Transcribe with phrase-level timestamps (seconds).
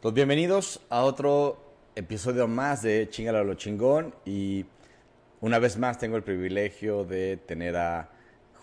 [0.00, 1.58] Pues bienvenidos a otro
[1.96, 4.64] episodio más de Chingalo lo chingón y
[5.40, 8.08] una vez más tengo el privilegio de tener a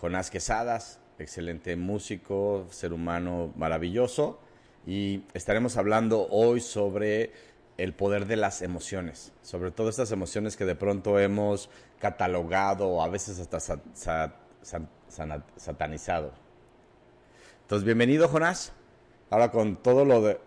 [0.00, 4.40] Jonás Quesadas, excelente músico, ser humano maravilloso
[4.86, 7.32] y estaremos hablando hoy sobre
[7.76, 11.68] el poder de las emociones, sobre todo estas emociones que de pronto hemos
[11.98, 13.60] catalogado o a veces hasta
[15.58, 16.32] satanizado.
[17.60, 18.72] Entonces, bienvenido Jonás.
[19.28, 20.45] Ahora con todo lo de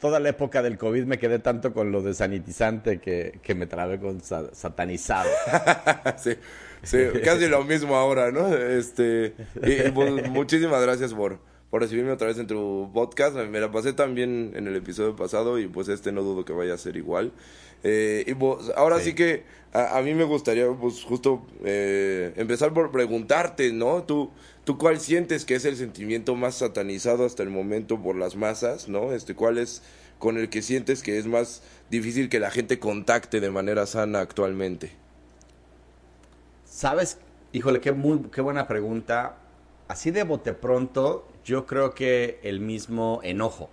[0.00, 3.66] toda la época del COVID me quedé tanto con lo de sanitizante que, que me
[3.66, 5.28] trabé con satanizado.
[6.16, 6.32] sí,
[6.82, 8.48] sí, casi lo mismo ahora, ¿no?
[8.54, 13.36] Este, y, pues, muchísimas gracias por, por recibirme otra vez en tu podcast.
[13.36, 16.74] Me la pasé también en el episodio pasado y pues este no dudo que vaya
[16.74, 17.32] a ser igual.
[17.82, 22.90] Eh, y pues ahora sí, que a, mí me gustaría pues justo eh, empezar por
[22.90, 24.02] preguntarte, ¿no?
[24.02, 24.30] Tú,
[24.70, 28.88] ¿Tú cuál sientes que es el sentimiento más satanizado hasta el momento por las masas,
[28.88, 29.12] ¿no?
[29.12, 29.82] Este, ¿Cuál es
[30.20, 34.20] con el que sientes que es más difícil que la gente contacte de manera sana
[34.20, 34.92] actualmente?
[36.64, 37.18] Sabes,
[37.50, 39.38] híjole, qué, muy, qué buena pregunta.
[39.88, 43.70] Así de bote pronto, yo creo que el mismo enojo,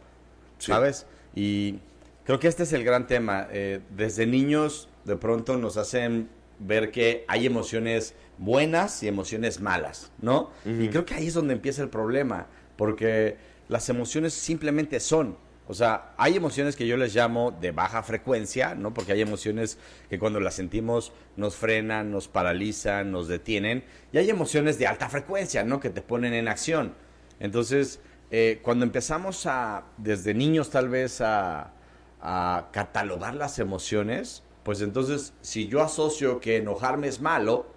[0.58, 1.06] ¿sabes?
[1.36, 1.78] Y
[2.26, 3.48] creo que este es el gran tema.
[3.52, 10.12] Eh, desde niños, de pronto nos hacen ver que hay emociones buenas y emociones malas,
[10.22, 10.52] ¿no?
[10.66, 15.38] Y creo que ahí es donde empieza el problema, porque las emociones simplemente son.
[15.70, 18.94] O sea, hay emociones que yo les llamo de baja frecuencia, ¿no?
[18.94, 19.78] Porque hay emociones
[20.10, 23.84] que cuando las sentimos nos frenan, nos paralizan, nos detienen.
[24.14, 25.82] Y hay emociones de alta frecuencia, ¿no?
[25.82, 26.94] Que te ponen en acción.
[27.42, 28.00] Entonces,
[28.32, 31.74] eh, cuando empezamos a, desde niños tal vez, a,
[32.22, 37.68] a catalogar las emociones, pues entonces, si yo asocio que enojarme es malo,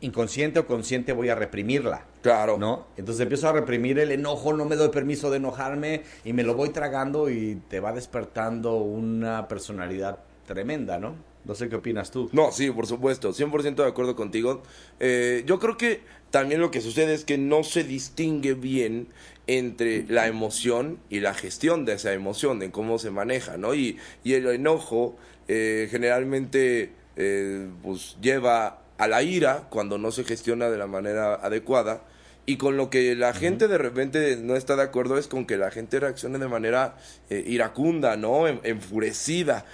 [0.00, 2.04] inconsciente o consciente voy a reprimirla.
[2.22, 2.58] Claro.
[2.58, 2.86] ¿No?
[2.96, 6.54] Entonces empiezo a reprimir el enojo, no me doy permiso de enojarme y me lo
[6.54, 11.14] voy tragando y te va despertando una personalidad tremenda, ¿no?
[11.44, 12.28] No sé qué opinas tú.
[12.32, 14.62] No, sí, por supuesto, 100% de acuerdo contigo.
[14.98, 19.08] Eh, yo creo que también lo que sucede es que no se distingue bien
[19.46, 23.74] entre la emoción y la gestión de esa emoción, en cómo se maneja, ¿no?
[23.74, 25.16] Y, y el enojo
[25.48, 31.34] eh, generalmente eh, pues lleva a la ira cuando no se gestiona de la manera
[31.34, 32.02] adecuada
[32.46, 35.56] y con lo que la gente de repente no está de acuerdo es con que
[35.56, 36.96] la gente reaccione de manera
[37.28, 38.46] eh, iracunda, ¿no?
[38.46, 39.64] enfurecida,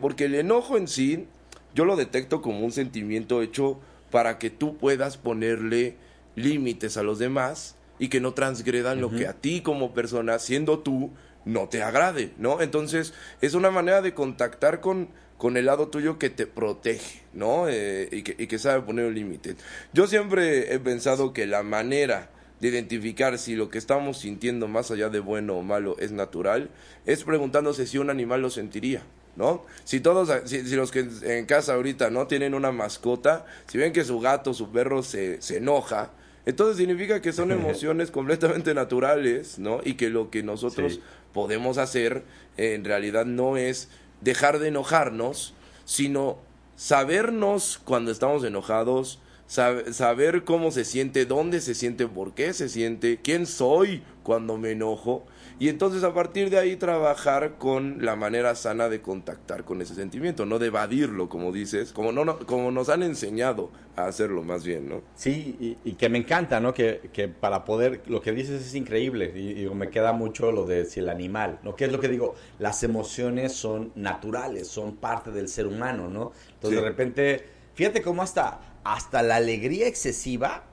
[0.00, 1.26] porque el enojo en sí
[1.74, 3.80] yo lo detecto como un sentimiento hecho
[4.10, 5.96] para que tú puedas ponerle
[6.36, 10.80] límites a los demás y que no transgredan lo que a ti como persona, siendo
[10.80, 11.10] tú,
[11.44, 12.60] no te agrade, ¿no?
[12.60, 15.08] Entonces, es una manera de contactar con,
[15.44, 17.68] con el lado tuyo que te protege, ¿no?
[17.68, 19.56] Eh, y, que, y que sabe poner un límite.
[19.92, 24.90] Yo siempre he pensado que la manera de identificar si lo que estamos sintiendo más
[24.90, 26.70] allá de bueno o malo es natural,
[27.04, 29.02] es preguntándose si un animal lo sentiría.
[29.36, 29.66] ¿No?
[29.84, 34.04] Si todos, si, los que en casa ahorita no tienen una mascota, si ven que
[34.04, 36.12] su gato, su perro se, se enoja,
[36.46, 39.82] entonces significa que son emociones completamente naturales, ¿no?
[39.84, 41.00] Y que lo que nosotros
[41.34, 42.22] podemos hacer
[42.56, 43.90] en realidad no es
[44.24, 45.54] dejar de enojarnos,
[45.84, 46.38] sino
[46.76, 53.20] sabernos cuando estamos enojados, saber cómo se siente, dónde se siente, por qué se siente,
[53.22, 55.24] quién soy cuando me enojo
[55.58, 59.94] y entonces a partir de ahí trabajar con la manera sana de contactar con ese
[59.94, 64.64] sentimiento, no de evadirlo, como dices, como, no, como nos han enseñado a hacerlo más
[64.64, 65.02] bien, ¿no?
[65.14, 66.74] Sí, y, que me encanta, ¿no?
[66.74, 70.86] Que, que, para poder, lo que dices es increíble, y, me queda mucho lo de
[70.86, 71.76] si el animal, ¿no?
[71.76, 72.34] ¿Qué es lo que digo?
[72.58, 76.32] Las emociones son naturales, son parte del ser humano, ¿no?
[76.54, 77.44] Entonces de repente,
[77.74, 80.64] fíjate cómo hasta, hasta la alegría excesiva,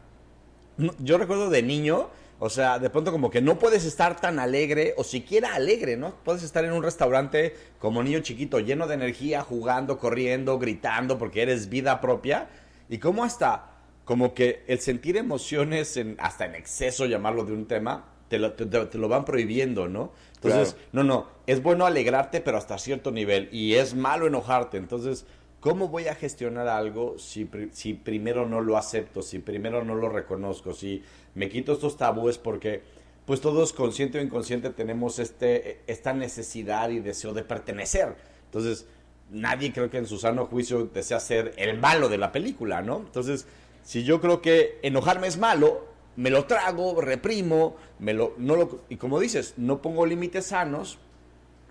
[0.99, 4.93] yo recuerdo de niño, o sea, de pronto como que no puedes estar tan alegre
[4.97, 6.15] o siquiera alegre, ¿no?
[6.23, 11.43] Puedes estar en un restaurante como niño chiquito, lleno de energía, jugando, corriendo, gritando, porque
[11.43, 12.49] eres vida propia.
[12.89, 13.71] Y como hasta,
[14.05, 18.53] como que el sentir emociones, en, hasta en exceso, llamarlo de un tema, te lo,
[18.53, 20.13] te, lo van prohibiendo, ¿no?
[20.35, 23.49] Entonces, no, no, es bueno alegrarte, pero hasta cierto nivel.
[23.51, 24.77] Y es malo enojarte.
[24.77, 25.25] Entonces,
[25.61, 30.09] ¿cómo voy a gestionar algo si, si primero no lo acepto, si primero no lo
[30.09, 31.03] reconozco, si
[31.35, 32.81] me quito estos tabúes porque
[33.25, 38.15] pues todos consciente o inconsciente tenemos este, esta necesidad y deseo de pertenecer.
[38.45, 38.87] Entonces,
[39.29, 42.97] nadie creo que en su sano juicio desea ser el malo de la película, ¿no?
[42.97, 43.45] Entonces,
[43.83, 45.85] si yo creo que enojarme es malo,
[46.15, 50.97] me lo trago, reprimo, me lo, no lo, y como dices, no pongo límites sanos,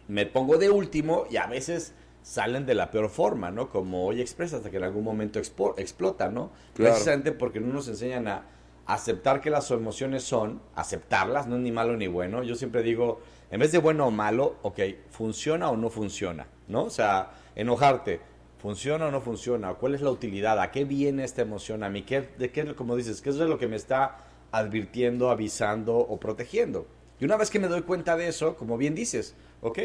[0.08, 3.70] me pongo de último y a veces salen de la peor forma, ¿no?
[3.70, 6.50] Como hoy expresa hasta que en algún momento explota, ¿no?
[6.74, 8.44] Precisamente porque no nos enseñan a
[8.86, 12.42] aceptar que las emociones son, aceptarlas, no es ni malo ni bueno.
[12.42, 13.20] Yo siempre digo
[13.50, 14.78] en vez de bueno o malo, ok,
[15.10, 16.46] ¿funciona o no funciona?
[16.68, 16.84] ¿No?
[16.84, 18.20] O sea, enojarte,
[18.58, 19.74] ¿funciona o no funciona?
[19.74, 20.60] ¿Cuál es la utilidad?
[20.60, 22.02] ¿A qué viene esta emoción a mí?
[22.02, 24.18] ¿Qué, ¿De qué, como dices, qué es lo que me está
[24.52, 26.86] advirtiendo, avisando o protegiendo?
[27.18, 29.78] Y una vez que me doy cuenta de eso, como bien dices, ok,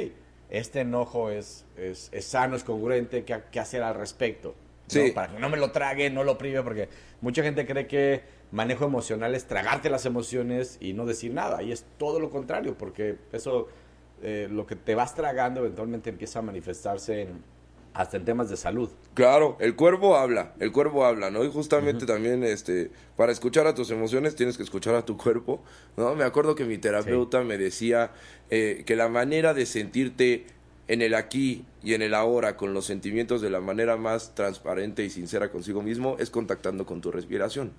[0.49, 4.55] este enojo es, es, sano, es congruente, ¿qué, ¿qué, hacer al respecto?
[5.13, 6.89] Para que no me lo trague, no lo prive, porque
[7.21, 8.21] mucha gente cree que
[8.51, 11.63] manejo emocional es tragarte las emociones y no decir nada.
[11.63, 13.67] Y es todo lo contrario, porque eso,
[14.21, 17.43] eh, lo que te vas tragando eventualmente empieza a manifestarse en,
[17.95, 18.89] hasta en temas de salud.
[19.13, 21.45] Claro, el cuerpo habla, el cuerpo habla, ¿no?
[21.45, 25.63] Y justamente también, este, para escuchar a tus emociones tienes que escuchar a tu cuerpo,
[25.95, 26.13] ¿no?
[26.13, 28.11] Me acuerdo que mi terapeuta me decía
[28.49, 30.45] eh, que la manera de sentirte
[30.89, 35.05] en el aquí y en el ahora con los sentimientos de la manera más transparente
[35.05, 37.71] y sincera consigo mismo es contactando con tu respiración,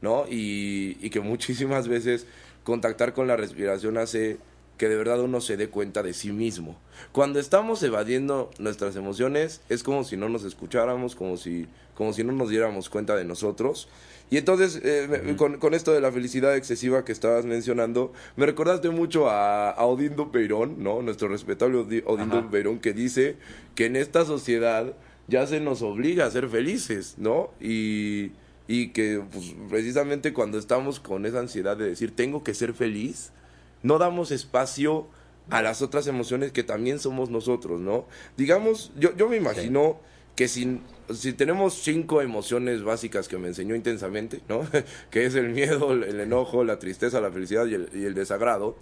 [0.00, 0.24] ¿no?
[0.26, 2.26] Y, y que muchísimas veces
[2.64, 4.38] contactar con la respiración hace
[4.80, 6.74] que de verdad uno se dé cuenta de sí mismo.
[7.12, 12.24] Cuando estamos evadiendo nuestras emociones es como si no nos escucháramos, como si, como si
[12.24, 13.88] no nos diéramos cuenta de nosotros
[14.30, 19.28] y entonces, eh, con, esto de la felicidad excesiva que estabas mencionando, me recordaste mucho
[19.28, 21.02] a, a Odindo Peirón, ¿no?
[21.02, 23.36] Nuestro respetable Odindo Peirón, que dice
[23.74, 24.94] que en esta sociedad
[25.28, 27.50] ya se nos obliga a ser felices, ¿no?
[27.60, 28.32] Y,
[28.66, 33.32] y que pues, precisamente cuando estamos con esa ansiedad de decir, tengo que ser feliz,
[33.82, 35.06] no damos espacio
[35.50, 38.06] a las otras emociones que también somos nosotros, ¿no?
[38.36, 39.98] Digamos, yo, yo me imagino
[40.40, 40.80] que si,
[41.12, 44.66] si tenemos cinco emociones básicas que me enseñó intensamente, ¿no?
[45.10, 48.76] que es el miedo, el enojo, la tristeza, la felicidad y el, desagrado,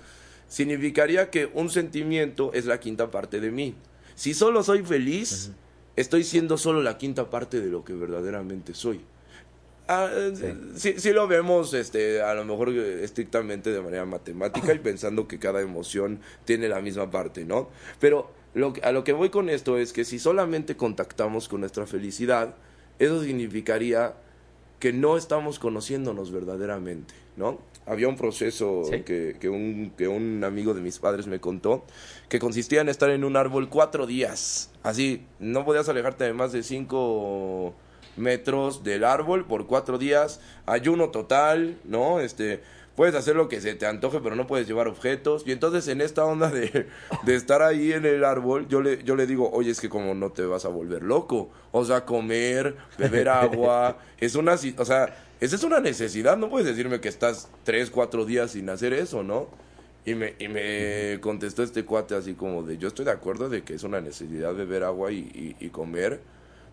[0.46, 3.74] significaría que un sentimiento es la quinta parte de mí.
[4.14, 5.50] Si solo soy feliz,
[5.96, 9.00] estoy siendo solo la quinta parte de lo que verdaderamente soy.
[9.90, 10.10] Ah,
[10.74, 15.62] si, lo vemos este, a lo mejor estrictamente de manera matemática y pensando que cada
[15.62, 17.70] emoción tiene la misma parte, ¿no?
[17.98, 18.30] Pero
[18.82, 22.54] a lo que voy con esto es que si solamente contactamos con nuestra felicidad,
[22.98, 24.14] eso significaría
[24.78, 27.58] que no estamos conociéndonos verdaderamente, ¿no?
[27.86, 31.86] Había un proceso que, que, un, que un amigo de mis padres me contó,
[32.28, 36.52] que consistía en estar en un árbol cuatro días, así, no podías alejarte de más
[36.52, 37.74] de cinco
[38.16, 42.20] metros del árbol por cuatro días, ayuno total, ¿no?
[42.20, 42.60] Este,
[42.98, 45.44] puedes hacer lo que se te antoje, pero no puedes llevar objetos.
[45.46, 46.88] Y entonces en esta onda de,
[47.24, 50.16] de estar ahí en el árbol, yo le, yo le digo, oye, es que como
[50.16, 51.48] no te vas a volver loco.
[51.70, 56.36] O sea, comer, beber agua, es una, o sea, esa es una necesidad.
[56.36, 59.46] No puedes decirme que estás tres, cuatro días sin hacer eso, ¿no?
[60.04, 63.62] Y me, y me contestó este cuate así como de, yo estoy de acuerdo de
[63.62, 66.20] que es una necesidad beber agua y, y comer,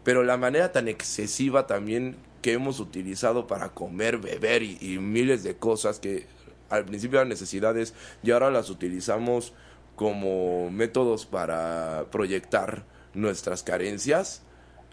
[0.05, 5.57] pero la manera tan excesiva también que hemos utilizado para comer, beber y, miles de
[5.57, 6.27] cosas que
[6.69, 9.53] al principio eran necesidades y ahora las utilizamos
[9.95, 12.85] como métodos para proyectar
[13.15, 14.43] nuestras carencias,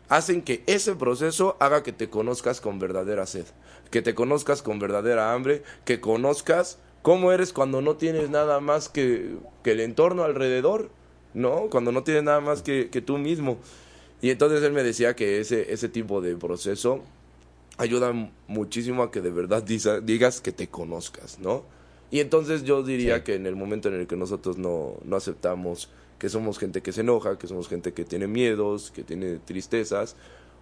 [0.08, 3.44] hacen que ese proceso haga que te conozcas con verdadera sed,
[3.90, 8.88] que te conozcas con verdadera hambre, que conozcas cómo eres cuando no tienes nada más
[8.88, 10.90] que, el entorno alrededor,
[11.34, 11.68] ¿no?
[11.68, 13.58] Cuando no tienes nada más que, que tú mismo.
[14.22, 17.02] Y entonces él me decía que ese, ese tipo de proceso
[17.76, 18.12] ayuda
[18.46, 21.64] muchísimo a que de verdad digas que te conozcas, ¿no?
[22.12, 25.90] Y entonces yo diría que en el momento en el que nosotros no, no aceptamos
[26.18, 30.14] que somos gente que se enoja, que somos gente que tiene miedos, que tiene tristezas,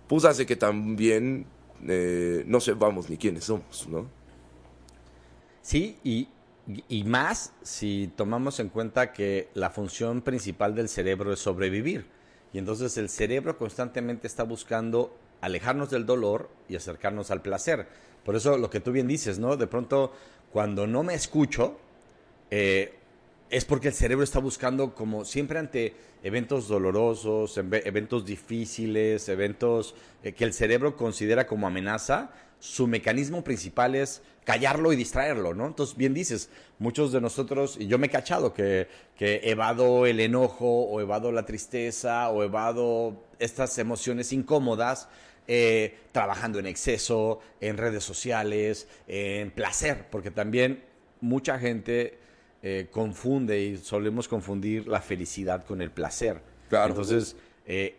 [0.08, 1.44] pues hace que también
[1.87, 4.06] eh, no sepamos ni quiénes somos, ¿no?
[5.61, 6.28] Sí, y,
[6.88, 12.06] y más si tomamos en cuenta que la función principal del cerebro es sobrevivir.
[12.52, 17.87] Y entonces el cerebro constantemente está buscando alejarnos del dolor y acercarnos al placer.
[18.25, 19.57] Por eso lo que tú bien dices, ¿no?
[19.57, 20.12] De pronto,
[20.52, 21.78] cuando no me escucho,
[22.50, 22.95] eh,
[23.49, 30.33] es porque el cerebro está buscando, como siempre ante eventos dolorosos, eventos difíciles, eventos eh,
[30.33, 32.30] que el cerebro considera como amenaza,
[32.61, 35.67] su mecanismo principal es callarlo y distraerlo, ¿no?
[35.67, 38.87] Entonces, bien dices, muchos de nosotros, y yo me he cachado que,
[39.17, 45.09] que evado el enojo o evado la tristeza o evado estas emociones incómodas
[45.52, 50.85] eh, trabajando en exceso, en redes sociales, en placer, porque también
[51.21, 52.19] mucha gente
[52.62, 56.40] eh, confunde y solemos confundir la felicidad con el placer.
[56.71, 57.35] Entonces,
[57.67, 57.97] eh,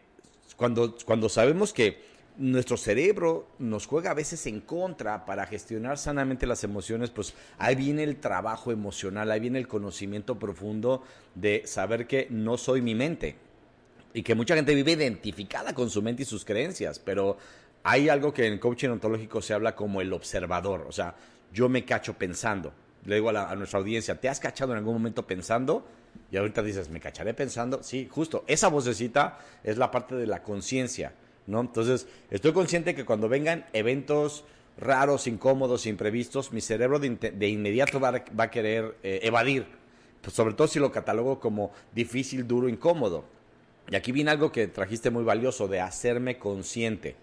[0.56, 6.48] cuando, cuando sabemos que nuestro cerebro nos juega a veces en contra para gestionar sanamente
[6.48, 11.04] las emociones, pues ahí viene el trabajo emocional, ahí viene el conocimiento profundo
[11.36, 13.36] de saber que no soy mi mente,
[14.14, 17.38] y que mucha gente vive identificada con su mente y sus creencias, pero
[17.84, 21.16] hay algo que en coaching ontológico se habla como el observador, o sea,
[21.54, 22.74] yo me cacho pensando.
[23.06, 25.86] Le digo a, nuestra audiencia, ¿te has cachado en algún momento pensando?
[26.30, 27.82] Y ahorita dices, me cacharé pensando.
[27.82, 31.14] Sí, justo, esa vocecita es la parte de la conciencia,
[31.48, 31.62] ¿no?
[31.62, 34.44] Entonces, estoy consciente que cuando vengan eventos
[34.78, 39.66] raros, incómodos, imprevistos, mi cerebro de, inmediato va, a querer eh, evadir.
[40.22, 43.26] Pues sobre todo si lo catalogo como difícil, duro, incómodo.
[43.90, 47.16] Y aquí viene algo que trajiste muy valioso, de hacerme consciente,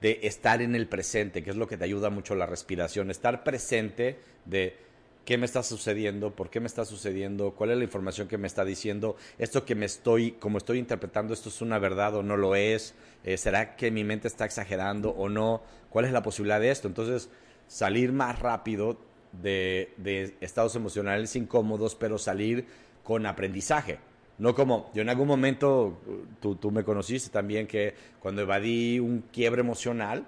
[0.00, 3.42] de estar en el presente, que es lo que te ayuda mucho la respiración, estar
[3.42, 4.76] presente de
[5.24, 8.46] qué me está sucediendo, por qué me está sucediendo, cuál es la información que me
[8.46, 12.36] está diciendo, esto que me estoy, como estoy interpretando, esto es una verdad o no
[12.36, 16.60] lo es, eh, será que mi mente está exagerando o no, cuál es la posibilidad
[16.60, 16.88] de esto.
[16.88, 17.30] Entonces,
[17.66, 18.98] salir más rápido
[19.32, 22.66] de, de estados emocionales incómodos, pero salir
[23.02, 23.98] con aprendizaje.
[24.36, 26.00] No como, yo en algún momento,
[26.40, 30.26] tú, tú me conociste también que cuando evadí un quiebre emocional,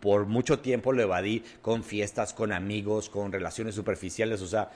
[0.00, 4.40] por mucho tiempo lo evadí con fiestas, con amigos, con relaciones superficiales.
[4.42, 4.70] O sea,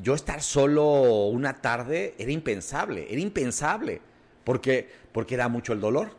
[0.00, 4.00] yo estar solo una tarde era impensable, era impensable,
[4.44, 6.10] porque, porque era mucho el dolor.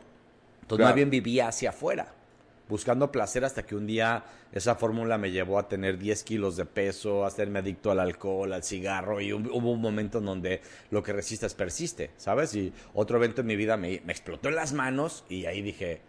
[0.62, 2.12] Entonces más bien vivía hacia afuera,
[2.68, 6.64] buscando placer hasta que un día esa fórmula me llevó a tener 10 kilos de
[6.64, 11.04] peso, a hacerme adicto al alcohol, al cigarro, y hubo un momento en donde lo
[11.04, 12.52] que resistes persiste, ¿sabes?
[12.56, 16.00] Y otro evento en mi vida me, me explotó en las manos y ahí dije,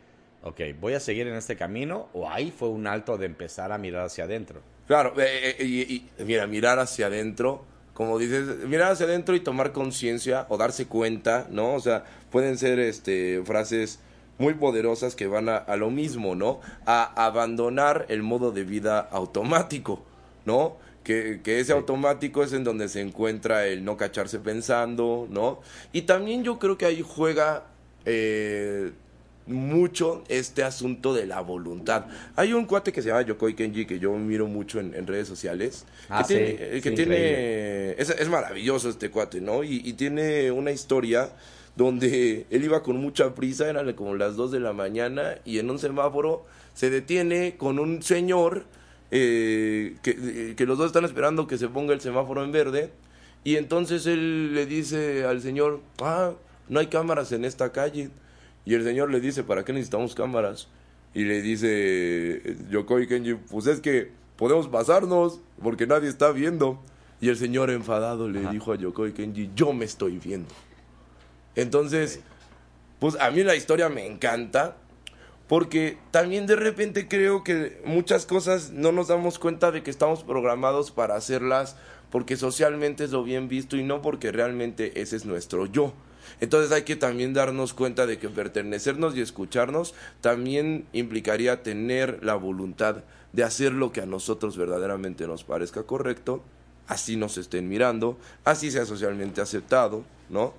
[0.47, 3.77] ok, voy a seguir en este camino o ahí fue un alto de empezar a
[3.77, 4.61] mirar hacia adentro.
[4.87, 9.71] Claro, eh, eh, y, mira, mirar hacia adentro, como dices, mirar hacia adentro y tomar
[9.71, 11.73] conciencia o darse cuenta, ¿no?
[11.73, 13.99] O sea, pueden ser este, frases
[14.37, 16.61] muy poderosas que van a, lo mismo, ¿no?
[16.85, 20.03] A abandonar el modo de vida automático,
[20.45, 20.77] ¿no?
[21.03, 25.61] Que, que, ese automático es en donde se encuentra el no cacharse pensando, ¿no?
[25.91, 27.63] Y también yo creo que ahí juega
[28.09, 28.93] eh,
[29.47, 32.05] mucho este asunto de la voluntad.
[32.35, 35.85] Hay un cuate que se llama Yokoi Kenji que yo miro mucho en, redes sociales.
[36.09, 39.63] Ah, que tiene, que tiene es, maravilloso este cuate, ¿no?
[39.63, 41.29] Y, tiene una historia
[41.75, 45.69] donde él iba con mucha prisa, eran como las 2 de la mañana, y en
[45.69, 48.65] un semáforo se detiene con un señor
[49.11, 52.91] eh, que, que los dos están esperando que se ponga el semáforo en verde.
[53.43, 56.33] Y entonces él le dice al señor, ah,
[56.69, 58.09] no hay cámaras en esta calle.
[58.67, 60.67] Y el señor le dice, ¿para qué necesitamos cámaras?
[61.13, 66.77] Y le dice Yokoi Kenji, pues es que podemos pasarnos porque nadie está viendo.
[67.21, 70.53] Y el señor enfadado le dijo a Yokoi Kenji, yo me estoy viendo.
[71.55, 72.19] Entonces,
[72.99, 74.75] pues a mí la historia me encanta
[75.47, 80.25] porque también de repente creo que muchas cosas no nos damos cuenta de que estamos
[80.25, 81.77] programados para hacerlas
[82.11, 85.93] porque socialmente es lo bien visto y no porque realmente ese es nuestro yo.
[86.39, 92.35] Entonces hay que también darnos cuenta de que pertenecernos y escucharnos también implicaría tener la
[92.35, 93.03] voluntad
[93.33, 96.43] de hacer lo que a nosotros verdaderamente nos parezca correcto,
[96.87, 100.53] así nos estén mirando, así sea socialmente aceptado, ¿no?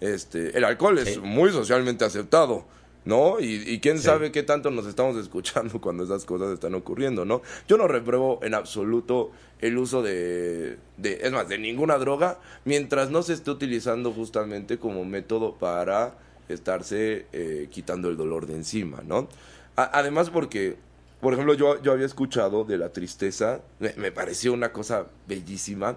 [0.00, 2.64] Este, el alcohol es muy socialmente aceptado
[3.04, 3.40] ¿no?
[3.40, 7.42] Y, quién sabe qué tanto nos estamos escuchando cuando esas cosas están ocurriendo, ¿no?
[7.66, 9.30] Yo no repruebo en absoluto
[9.60, 14.78] el uso de, de, es más, de ninguna droga, mientras no se esté utilizando justamente
[14.78, 19.28] como método para estarse eh, quitando el dolor de encima, ¿no?
[19.76, 20.76] además porque,
[21.22, 25.96] por ejemplo, yo, yo había escuchado de la tristeza, me, pareció una cosa bellísima,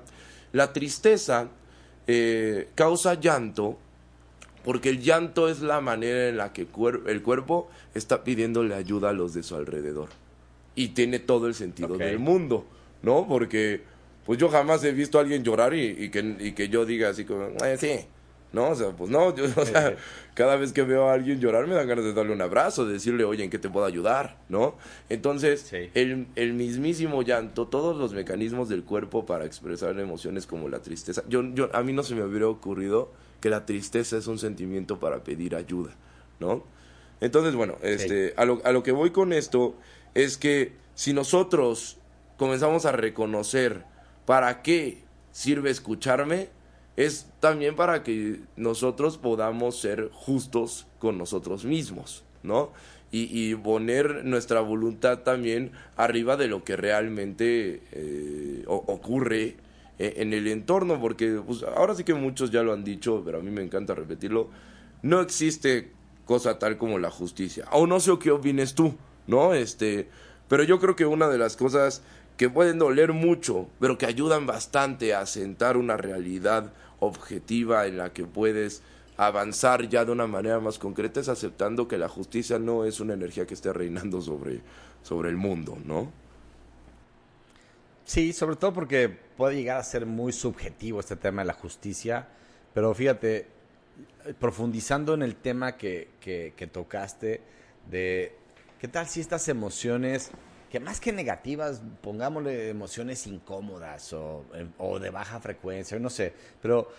[0.53, 1.49] la tristeza
[2.07, 3.77] eh, causa llanto
[4.63, 6.67] porque el llanto es la manera en la que
[7.07, 10.09] el cuerpo está pidiéndole ayuda a los de su alrededor.
[10.75, 12.65] Y tiene todo el sentido del mundo,
[13.01, 13.27] ¿no?
[13.27, 13.81] Porque
[14.25, 17.47] pues yo jamás he visto a alguien llorar y, que, que yo diga así como,
[17.63, 18.07] eh, sí,
[18.53, 18.69] ¿no?
[18.69, 19.95] O sea, pues no, yo, o sea,
[20.33, 22.93] cada vez que veo a alguien llorar me dan ganas de darle un abrazo, de
[22.93, 24.37] decirle, oye, ¿en qué te puedo ayudar?
[24.47, 24.77] ¿No?
[25.09, 30.79] Entonces, el, el, mismísimo llanto, todos los mecanismos del cuerpo para expresar emociones como la
[30.79, 33.11] tristeza, yo, yo, a mí no se me hubiera ocurrido
[33.43, 35.93] que la tristeza es un sentimiento para pedir ayuda,
[36.39, 36.63] ¿no?
[37.19, 39.75] Entonces, bueno, este, a, lo, a lo que voy con esto
[40.13, 41.97] es que si nosotros
[42.37, 43.83] comenzamos a reconocer
[44.25, 44.99] para qué
[45.33, 46.47] sirve escucharme,
[46.95, 52.71] es también para que nosotros podamos ser justos con nosotros mismos, ¿no?
[53.11, 59.57] Y, poner nuestra voluntad también arriba de lo que realmente eh, ocurre
[60.03, 63.39] eh, en el entorno, porque pues, ahora sí que muchos ya lo han dicho, pero
[63.39, 64.49] a mí me encanta repetirlo,
[65.01, 65.91] no existe
[66.25, 67.65] cosa tal como la justicia.
[67.71, 68.95] O no sé qué opines tú,
[69.27, 69.53] ¿no?
[69.53, 70.09] Este,
[70.49, 72.01] pero yo creo que una de las cosas
[72.35, 78.11] que pueden doler mucho, pero que ayudan bastante a sentar una realidad objetiva en la
[78.11, 78.81] que puedes
[79.15, 83.13] avanzar ya de una manera más concreta es aceptando que la justicia no es una
[83.13, 84.59] energía que esté reinando sobre,
[85.01, 86.11] sobre el mundo, ¿no?
[88.05, 92.27] Sí, sobre todo porque puede llegar a ser muy subjetivo este tema de la justicia,
[92.73, 93.47] Pero fíjate,
[94.39, 97.41] profundizando en el tema que, que, tocaste
[97.89, 98.35] de
[98.79, 100.31] qué tal si estas emociones,
[100.71, 104.45] que más que negativas, pongámosle emociones incómodas o,
[104.79, 106.89] o de baja frecuencia, no sé, pero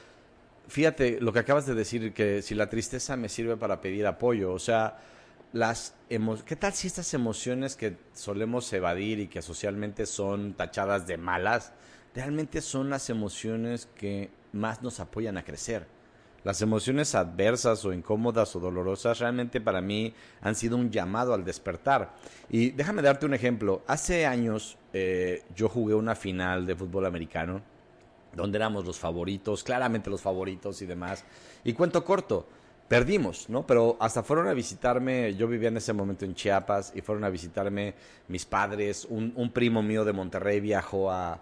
[0.69, 4.53] fíjate lo que acabas de decir, que si la tristeza me sirve para pedir apoyo,
[4.53, 4.99] o sea,
[5.55, 5.95] las
[6.45, 11.73] ¿qué tal si estas emociones que solemos evadir y que socialmente son tachadas de malas,
[12.13, 15.87] realmente son las emociones que más nos apoyan a crecer?
[16.43, 21.45] Las emociones adversas o incómodas o dolorosas realmente para mí han sido un llamado al
[21.45, 22.15] despertar.
[22.51, 23.83] Y déjame darte un ejemplo.
[23.87, 27.63] Hace años eh, yo jugué una final de fútbol americano
[28.35, 31.25] donde éramos los favoritos, claramente los favoritos y demás.
[31.63, 32.49] Y cuento corto,
[32.89, 33.67] perdimos, ¿no?
[33.67, 37.31] Pero hasta fueron a visitarme, yo vivía en ese momento en Chiapas y fueron a
[37.31, 37.95] visitarme
[38.29, 41.41] mis padres, un, primo mío de Monterrey viajó a,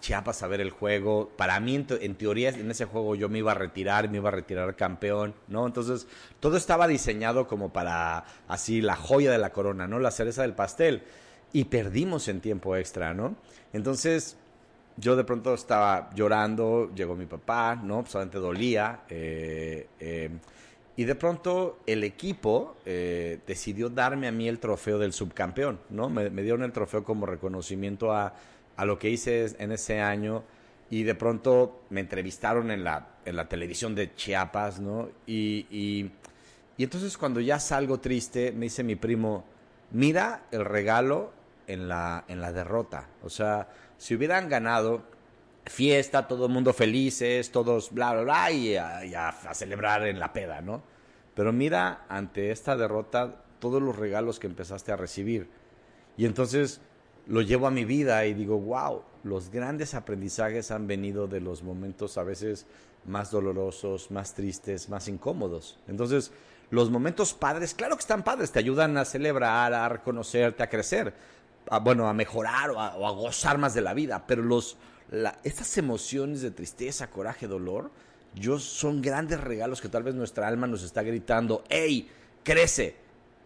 [0.00, 1.30] Chiapas a ver el juego.
[1.36, 4.32] Para mí, en, teoría, en ese juego yo me iba a retirar, me iba a
[4.32, 5.66] retirar campeón, ¿no?
[5.66, 6.06] Entonces,
[6.40, 9.98] todo estaba diseñado como para, así, la joya de la corona, ¿no?
[9.98, 11.02] La cereza del pastel.
[11.52, 13.36] Y perdimos en tiempo extra, ¿no?
[13.74, 14.38] Entonces,
[14.96, 18.06] yo de pronto estaba llorando, llegó mi papá, ¿no?
[18.06, 19.00] Solamente dolía.
[19.10, 20.30] Eh, eh,
[20.96, 26.08] y de pronto el equipo eh, decidió darme a mí el trofeo del subcampeón, ¿no?
[26.08, 28.34] Me, dieron el trofeo como reconocimiento a,
[28.84, 30.44] lo que hice en ese año.
[30.90, 33.08] Y de pronto me entrevistaron en la,
[33.48, 35.08] televisión de Chiapas, ¿no?
[35.26, 36.10] Y
[36.78, 39.44] entonces cuando ya salgo triste, me dice mi primo,
[39.90, 41.32] mira el regalo
[41.66, 43.08] en la, en la derrota.
[43.22, 45.02] O sea, si hubieran ganado,
[45.66, 50.60] fiesta, todo el mundo felices, todos bla, bla, bla, y, a, celebrar en la peda,
[50.60, 50.82] ¿no?
[51.34, 55.48] Pero mira ante esta derrota todos los regalos que empezaste a recibir.
[56.16, 56.80] Y entonces
[57.26, 61.62] lo llevo a mi vida y digo, wow, los grandes aprendizajes han venido de los
[61.62, 62.66] momentos a veces
[63.06, 65.78] más dolorosos, más tristes, más incómodos.
[65.88, 66.30] Entonces,
[66.70, 71.14] los momentos padres, claro que están padres, te ayudan a celebrar, a reconocerte, a crecer
[71.82, 74.76] bueno, a mejorar o a, gozar más de la vida, pero los,
[75.42, 77.90] estas emociones de tristeza, coraje, dolor,
[78.34, 82.08] yo son grandes regalos que tal vez nuestra alma nos está gritando, ¡Ey,
[82.42, 82.96] crece!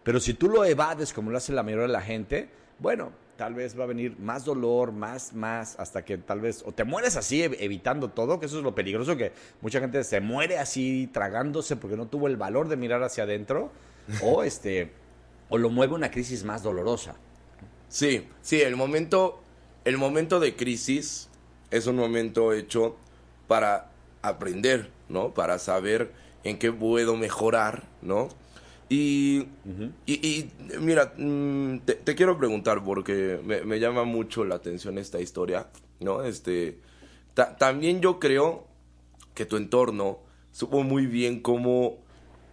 [0.03, 3.53] Pero si tú lo evades como lo hace la mayoría de la gente, bueno, tal
[3.53, 7.15] vez va a venir más dolor, más, más, hasta que tal vez, o te mueres
[7.15, 11.75] así evitando todo, que eso es lo peligroso, que mucha gente se muere así tragándose
[11.75, 13.71] porque no tuvo el valor de mirar hacia adentro,
[14.23, 14.91] o este,
[15.47, 17.15] o lo mueve una crisis más dolorosa.
[17.87, 19.41] Sí, sí, el momento,
[19.85, 21.28] el momento de crisis
[21.71, 22.95] es un momento hecho
[23.47, 25.33] para aprender, ¿no?
[25.33, 26.11] Para saber
[26.43, 28.29] en qué puedo mejorar, ¿no?
[28.89, 29.47] Y,
[30.07, 35.67] y, mira, mm, te, quiero preguntar porque me, llama mucho la atención esta historia,
[35.99, 36.23] ¿no?
[36.23, 36.79] Este,
[37.59, 38.65] también yo creo
[39.35, 40.19] que tu entorno
[40.51, 41.97] supo muy bien cómo,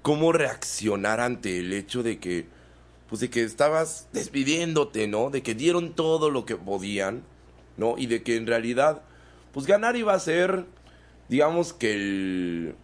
[0.02, 2.46] cómo reaccionar ante el hecho de que
[3.08, 5.30] pues de que estabas despidiéndote, ¿no?
[5.30, 7.22] De que dieron todo lo que podían,
[7.76, 7.96] ¿no?
[7.98, 9.02] Y de que en realidad,
[9.52, 10.64] pues ganar iba a ser,
[11.28, 12.74] digamos que el,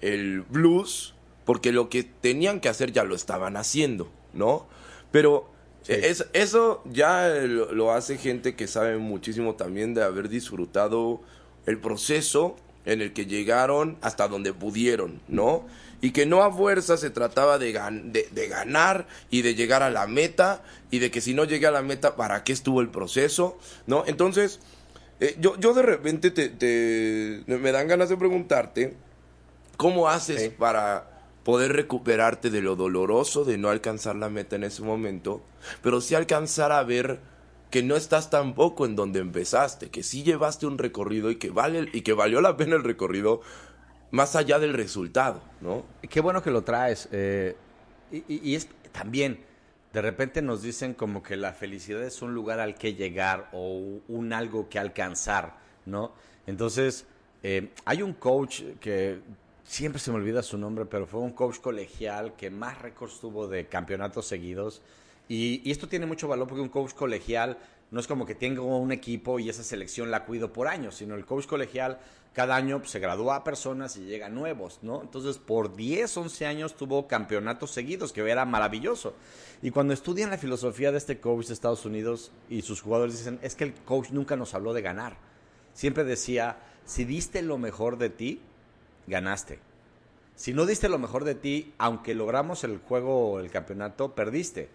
[0.00, 4.66] el blues, porque lo que tenían que hacer ya lo estaban haciendo, ¿no?
[5.10, 5.50] Pero
[5.88, 11.22] es, eso ya lo, hace gente que sabe muchísimo también de haber disfrutado
[11.64, 15.66] el proceso en el que llegaron hasta donde pudieron, ¿no?
[16.00, 17.72] Y que no a fuerza se trataba de,
[18.30, 21.70] de, ganar y de llegar a la meta y de que si no llegué a
[21.70, 23.58] la meta, ¿para qué estuvo el proceso?
[23.86, 24.04] ¿No?
[24.06, 24.60] Entonces,
[25.20, 28.94] eh, yo, yo de repente te, me dan ganas de preguntarte,
[29.76, 34.82] ¿cómo haces para poder recuperarte de lo doloroso de no alcanzar la meta en ese
[34.82, 35.40] momento,
[35.82, 37.20] pero sí alcanzar a ver
[37.70, 41.88] que no estás tampoco en donde empezaste, que sí llevaste un recorrido y que vale
[41.94, 43.40] y que valió la pena el recorrido
[44.10, 45.84] más allá del resultado, ¿no?
[46.08, 47.08] Qué bueno que lo traes.
[47.12, 47.56] Eh,
[48.10, 49.40] y, es también,
[49.92, 54.00] de repente nos dicen como que la felicidad es un lugar al que llegar o
[54.08, 56.12] un algo que alcanzar, ¿no?
[56.46, 57.06] Entonces,
[57.42, 59.20] eh, hay un coach que
[59.64, 63.46] siempre se me olvida su nombre, pero fue un coach colegial que más récords tuvo
[63.46, 64.80] de campeonatos seguidos.
[65.28, 67.58] Y, y, esto tiene mucho valor porque un coach colegial
[67.90, 71.14] no es como que tengo un equipo y esa selección la cuido por años, sino
[71.14, 71.98] el coach colegial
[72.34, 75.02] cada año pues, se gradúa a personas y llegan nuevos, ¿no?
[75.02, 79.14] Entonces, por 10, 11 años tuvo campeonatos seguidos, que era maravilloso.
[79.62, 83.40] Y cuando estudian la filosofía de este coach de Estados Unidos y sus jugadores dicen,
[83.42, 85.16] es que el coach nunca nos habló de ganar.
[85.72, 88.40] Siempre decía, si diste lo mejor de ti,
[89.06, 89.58] ganaste.
[90.36, 94.68] Si no diste lo mejor de ti, aunque logramos el juego el campeonato, perdiste.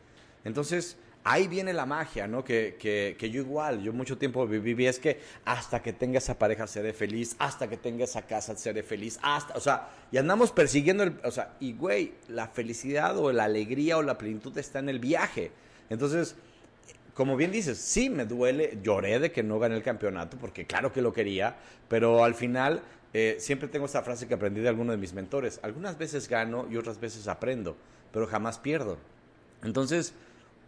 [0.43, 2.43] Entonces, ahí viene la magia, ¿no?
[2.43, 6.37] Que, que, que, yo igual, yo mucho tiempo viví, es que hasta que tenga esa
[6.37, 10.51] pareja seré feliz, hasta que tenga esa casa seré feliz, hasta, o sea, y andamos
[10.51, 14.79] persiguiendo, el, o sea, y güey, la felicidad o la alegría o la plenitud está
[14.79, 15.51] en el viaje.
[15.89, 16.35] Entonces,
[17.13, 20.91] como bien dices, sí me duele, lloré de que no gané el campeonato, porque claro
[20.91, 21.55] que lo quería,
[21.87, 22.81] pero al final
[23.13, 26.67] eh, siempre tengo esta frase que aprendí de alguno de mis mentores, algunas veces gano
[26.69, 27.77] y otras veces aprendo,
[28.11, 28.97] pero jamás pierdo.
[29.63, 30.13] Entonces,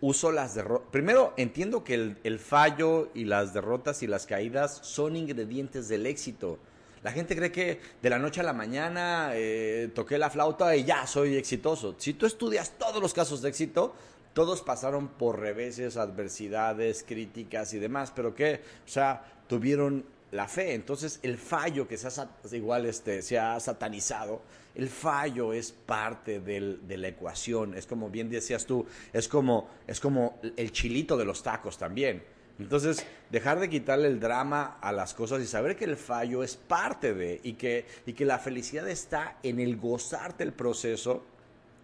[0.06, 0.88] uso las derrotas.
[0.91, 6.60] Primero, entiendo que el, fallo y las derrotas y las caídas son ingredientes del éxito.
[7.02, 10.84] La gente cree que de la noche a la mañana eh, toqué la flauta y
[10.84, 11.96] ya soy exitoso.
[11.98, 13.96] Si tú estudias todos los casos de éxito,
[14.34, 20.76] todos pasaron por reveses, adversidades, críticas y demás, pero que, o sea, tuvieron la fe.
[20.76, 22.10] Entonces, el fallo que se
[22.52, 24.41] igual este, se ha satanizado,
[24.76, 27.76] el fallo es parte de la ecuación.
[27.76, 32.24] Es como bien decías tú, es como, es como el chilito de los tacos también.
[32.58, 36.56] Entonces, dejar de quitarle el drama a las cosas y saber que el fallo es
[36.56, 41.26] parte de, y que, y que la felicidad está en el gozarte el proceso.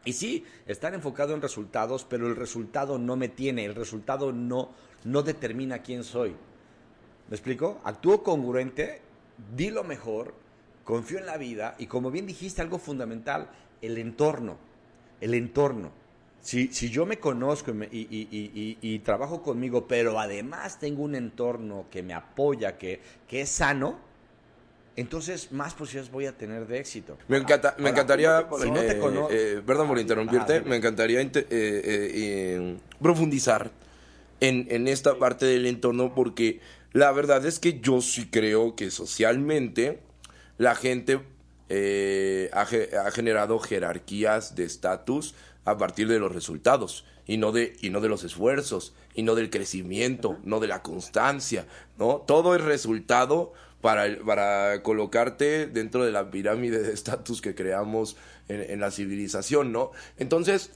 [0.05, 4.69] Y sí, estar enfocado en resultados, pero el resultado no me tiene, el resultado no,
[5.03, 6.35] no determina quién soy.
[7.29, 7.81] ¿Me explico?
[7.83, 9.01] Actúo congruente,
[9.55, 10.33] di lo mejor,
[10.91, 13.49] confío en la vida y como bien dijiste, algo fundamental,
[13.81, 14.57] el entorno.
[15.21, 15.89] El entorno.
[16.41, 22.13] Si, si yo me conozco y, trabajo conmigo, pero además tengo un entorno que me
[22.13, 24.01] apoya, que, que es sano,
[24.97, 27.17] entonces más posibilidades voy a tener de éxito.
[27.29, 33.71] Me, encanta, me encantaría, eh, eh, perdón por interrumpirte, me encantaría eh, profundizar
[34.41, 36.59] en, en esta parte del entorno porque
[36.91, 40.10] la verdad es que yo sí creo que socialmente
[40.57, 41.21] la gente
[41.69, 42.65] eh, ha,
[43.11, 48.09] generado jerarquías de estatus a partir de los resultados y no de y no de
[48.09, 51.65] los esfuerzos y no del crecimiento, no de la constancia,
[51.97, 52.23] ¿no?
[52.27, 58.17] Todo es resultado para, para colocarte dentro de la pirámide de estatus que creamos
[58.49, 59.91] en, en la civilización, ¿no?
[60.17, 60.71] Entonces,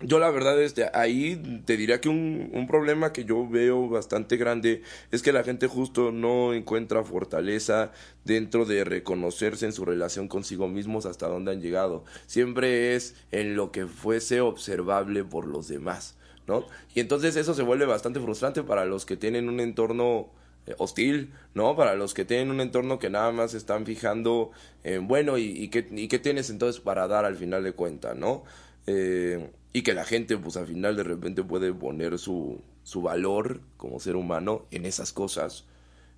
[0.00, 4.36] yo la verdad, este, ahí te diría que un, un, problema que yo veo bastante
[4.36, 7.92] grande es que la gente justo no encuentra fortaleza
[8.24, 12.04] dentro de reconocerse en su relación consigo mismos hasta dónde han llegado.
[12.26, 16.64] Siempre es en lo que fuese observable por los demás, ¿no?
[16.94, 20.28] Y entonces eso se vuelve bastante frustrante para los que tienen un entorno
[20.66, 21.74] eh, hostil, ¿no?
[21.74, 24.52] Para los que tienen un entorno que nada más están fijando
[24.84, 28.16] en, bueno, ¿y, y, qué, y qué tienes entonces para dar al final de cuentas,
[28.16, 28.44] ¿no?
[28.86, 33.60] Eh, y que la gente pues al final de repente puede poner su, su valor
[33.76, 35.64] como ser humano en esas cosas.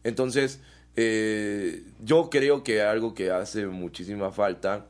[0.05, 0.61] Entonces,
[0.97, 4.87] eh, yo creo que algo que hace muchísima falta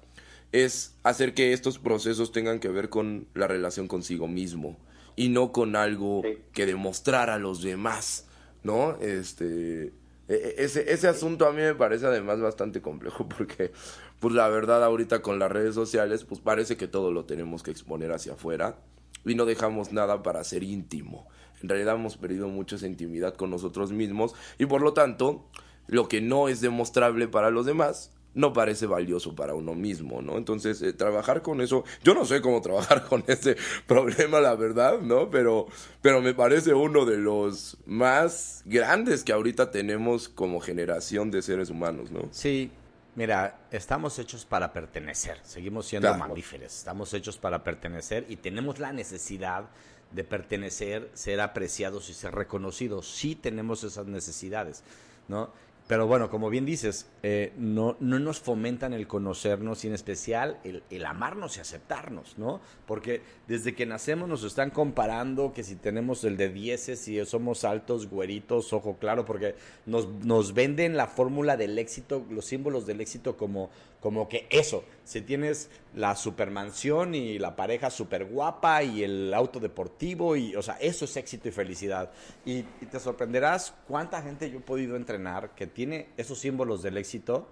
[0.52, 4.76] es hacer que estos procesos tengan que ver con la relación consigo mismo
[5.16, 8.26] y no con algo que demostrar a los demás,
[8.62, 8.96] ¿no?
[9.00, 9.92] Este,
[10.28, 13.72] e, e, ese, ese asunto a mí me parece además bastante complejo porque
[14.20, 17.70] pues la verdad ahorita con las redes sociales, pues parece que todo lo tenemos que
[17.70, 18.78] exponer hacia afuera
[19.24, 21.26] y no dejamos nada para ser íntimo.
[21.62, 25.46] En realidad hemos perdido mucha intimidad con nosotros mismos y por lo tanto,
[25.88, 30.38] lo que no es demostrable para los demás no parece valioso para uno mismo, ¿no?
[30.38, 33.56] Entonces, eh, trabajar con eso, yo no sé cómo trabajar con ese
[33.86, 35.30] problema, la verdad, ¿no?
[35.30, 35.66] Pero,
[36.00, 41.70] pero me parece uno de los más grandes que ahorita tenemos como generación de seres
[41.70, 42.28] humanos, ¿no?
[42.30, 42.70] Sí,
[43.16, 48.92] Mira, estamos hechos para pertenecer, seguimos siendo mamíferos, estamos hechos para pertenecer y tenemos la
[48.92, 49.64] necesidad
[50.12, 53.10] de pertenecer, ser apreciados y ser reconocidos.
[53.10, 54.84] Sí tenemos esas necesidades,
[55.28, 55.50] ¿no?
[55.90, 60.60] Pero bueno, como bien dices, eh, no, no nos fomentan el conocernos y en especial
[60.62, 62.60] el, el, amarnos y aceptarnos, ¿no?
[62.86, 67.64] Porque desde que nacemos nos están comparando que si tenemos el de 10, si somos
[67.64, 73.00] altos, güeritos, ojo claro, porque nos, nos venden la fórmula del éxito, los símbolos del
[73.00, 79.04] éxito como, como que eso, si tienes la supermansión y la pareja super guapa y
[79.04, 82.10] el auto deportivo, y, o sea, eso es éxito y felicidad.
[82.44, 86.96] Y, y te sorprenderás cuánta gente yo he podido entrenar que tiene esos símbolos del
[86.96, 87.48] éxito,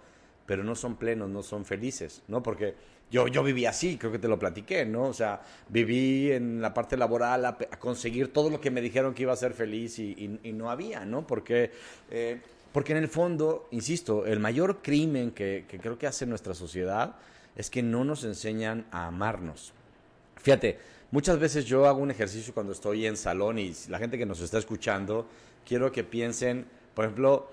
[0.46, 2.42] pero no son plenos, no son felices, ¿no?
[2.42, 2.74] Porque
[3.10, 5.04] yo, yo viví así, creo que te lo platiqué, ¿no?
[5.04, 9.22] O sea, viví en la parte laboral a, conseguir todo lo que me dijeron que
[9.22, 11.26] iba a ser feliz y, y, no había, ¿no?
[11.26, 11.70] Porque,
[12.10, 12.40] eh,
[12.78, 17.16] porque en el fondo, insisto, el mayor crimen que, creo que hace nuestra sociedad
[17.56, 19.72] es que no nos enseñan a amarnos.
[20.36, 20.78] Fíjate,
[21.10, 24.40] muchas veces yo hago un ejercicio cuando estoy en salón y la gente que nos
[24.40, 25.26] está escuchando,
[25.66, 27.50] quiero que piensen, por ejemplo,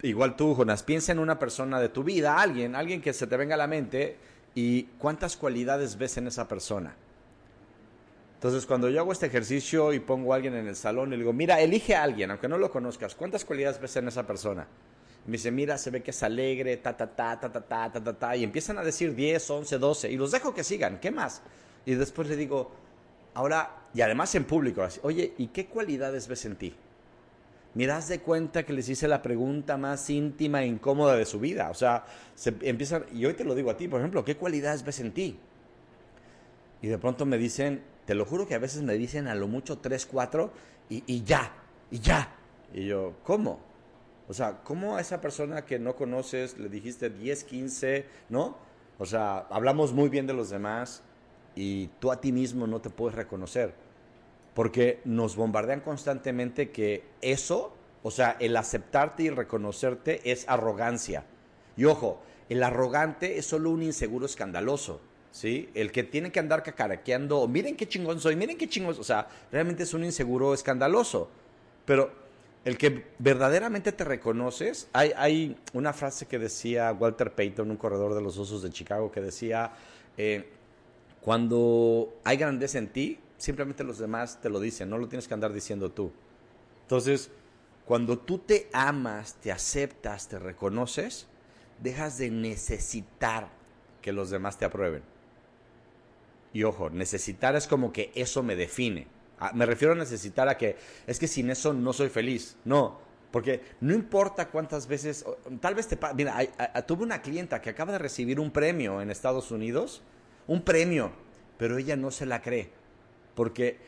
[0.00, 3.36] igual tú, Jonas, piensa en una persona de tu vida, alguien, alguien que se te
[3.36, 4.16] venga a la mente
[4.54, 6.96] y cuántas cualidades ves en esa persona.
[8.42, 11.32] Entonces, cuando yo hago este ejercicio y pongo a alguien en el salón, le digo,
[11.32, 14.66] mira, elige a alguien, aunque no lo conozcas, ¿cuántas cualidades ves en esa persona?
[15.26, 18.02] me dice, mira, se ve que es alegre, ta, ta, ta, ta, ta, ta, ta,
[18.02, 21.12] ta, ta, y empiezan a decir 10, 11, 12, y los dejo que sigan, ¿qué
[21.12, 21.40] más?
[21.86, 22.72] Y después le digo,
[23.34, 26.74] ahora, y además en público, así, oye, ¿y qué cualidades ves en ti?
[27.74, 31.70] Miras de cuenta que les hice la pregunta más íntima e incómoda de su vida.
[31.70, 34.84] O sea, se empiezan, y hoy te lo digo a ti, por ejemplo, ¿qué cualidades
[34.84, 35.38] ves en ti?
[36.82, 39.48] Y de pronto me dicen, te lo juro que a veces me dicen a lo
[39.48, 40.52] mucho tres, cuatro,
[40.88, 41.52] y, y ya,
[41.90, 42.34] y ya.
[42.74, 43.60] Y yo, ¿cómo?
[44.28, 48.56] O sea, ¿cómo a esa persona que no conoces le dijiste 10, 15, ¿no?
[48.98, 51.02] O sea, hablamos muy bien de los demás
[51.54, 53.74] y tú a ti mismo no te puedes reconocer.
[54.54, 61.24] Porque nos bombardean constantemente que eso, o sea, el aceptarte y reconocerte es arrogancia.
[61.76, 65.00] Y ojo, el arrogante es solo un inseguro escandaloso.
[65.32, 65.70] ¿Sí?
[65.74, 69.26] El que tiene que andar cacaraqueando, miren qué chingón soy, miren qué chingón, o sea,
[69.50, 71.28] realmente es un inseguro escandaloso.
[71.84, 72.12] Pero
[72.64, 78.14] el que verdaderamente te reconoces, hay, hay, una frase que decía Walter Payton, un corredor
[78.14, 79.72] de los osos de Chicago, que decía,
[80.16, 80.48] eh,
[81.20, 85.34] cuando hay grandeza en ti, simplemente los demás te lo dicen, no lo tienes que
[85.34, 86.12] andar diciendo tú.
[86.82, 87.30] Entonces,
[87.84, 91.26] cuando tú te amas, te aceptas, te reconoces,
[91.80, 93.48] dejas de necesitar
[94.00, 95.02] que los demás te aprueben.
[96.52, 99.06] Y ojo, necesitar es como que eso me define.
[99.38, 102.56] Ah, me refiero a necesitar a que es que sin eso no soy feliz.
[102.64, 103.00] No,
[103.32, 105.24] porque no importa cuántas veces,
[105.60, 105.98] tal vez te...
[106.14, 106.38] Mira,
[106.86, 110.02] tuve una clienta que acaba de recibir un premio en Estados Unidos,
[110.46, 111.10] un premio,
[111.56, 112.70] pero ella no se la cree.
[113.34, 113.78] Porque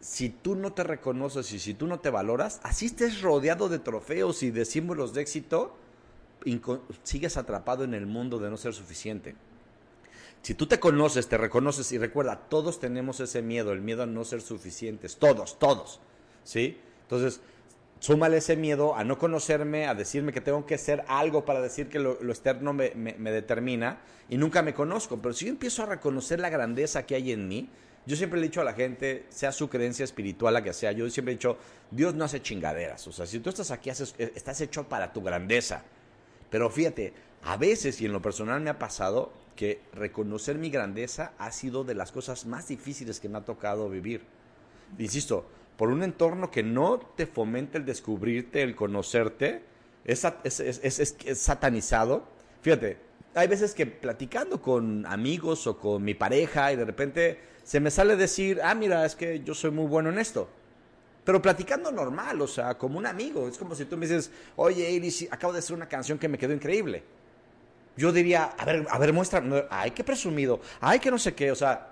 [0.00, 3.78] si tú no te reconoces y si tú no te valoras, así estés rodeado de
[3.78, 5.76] trofeos y de símbolos de éxito,
[7.04, 9.36] sigues atrapado en el mundo de no ser suficiente.
[10.48, 14.06] Si tú te conoces, te reconoces y recuerda, todos tenemos ese miedo, el miedo a
[14.06, 16.00] no ser suficientes, todos, todos,
[16.42, 16.80] ¿sí?
[17.02, 17.42] Entonces,
[18.00, 21.90] súmale ese miedo a no conocerme, a decirme que tengo que hacer algo para decir
[21.90, 25.20] que lo, externo me, me, determina y nunca me conozco.
[25.20, 27.68] Pero si yo empiezo a reconocer la grandeza que hay en mí,
[28.06, 30.92] yo siempre le he dicho a la gente, sea su creencia espiritual la que sea,
[30.92, 31.58] yo siempre he dicho,
[31.90, 33.06] Dios no hace chingaderas.
[33.06, 35.82] O sea, si tú estás aquí, eh, estás hecho para tu grandeza.
[36.48, 41.32] Pero fíjate, a veces, y en lo personal me ha pasado, que reconocer mi grandeza
[41.36, 44.22] ha sido de las cosas más difíciles que me ha tocado vivir.
[44.98, 49.62] Insisto, por un entorno que no te fomenta el descubrirte, el conocerte,
[50.04, 50.20] es,
[51.34, 52.22] satanizado.
[52.62, 52.98] Fíjate,
[53.34, 57.90] hay veces que platicando con amigos o con mi pareja y de repente se me
[57.90, 60.48] sale decir, ah, mira, es que yo soy muy bueno en esto.
[61.24, 63.48] Pero platicando normal, o sea, como un amigo.
[63.48, 66.38] Es como si tú me dices, oye, Iris, acabo de hacer una canción que me
[66.38, 67.17] quedó increíble
[67.98, 71.50] yo diría, a ver, a ver, muestra, ay, qué presumido, ay, que no sé qué,
[71.50, 71.88] o sea,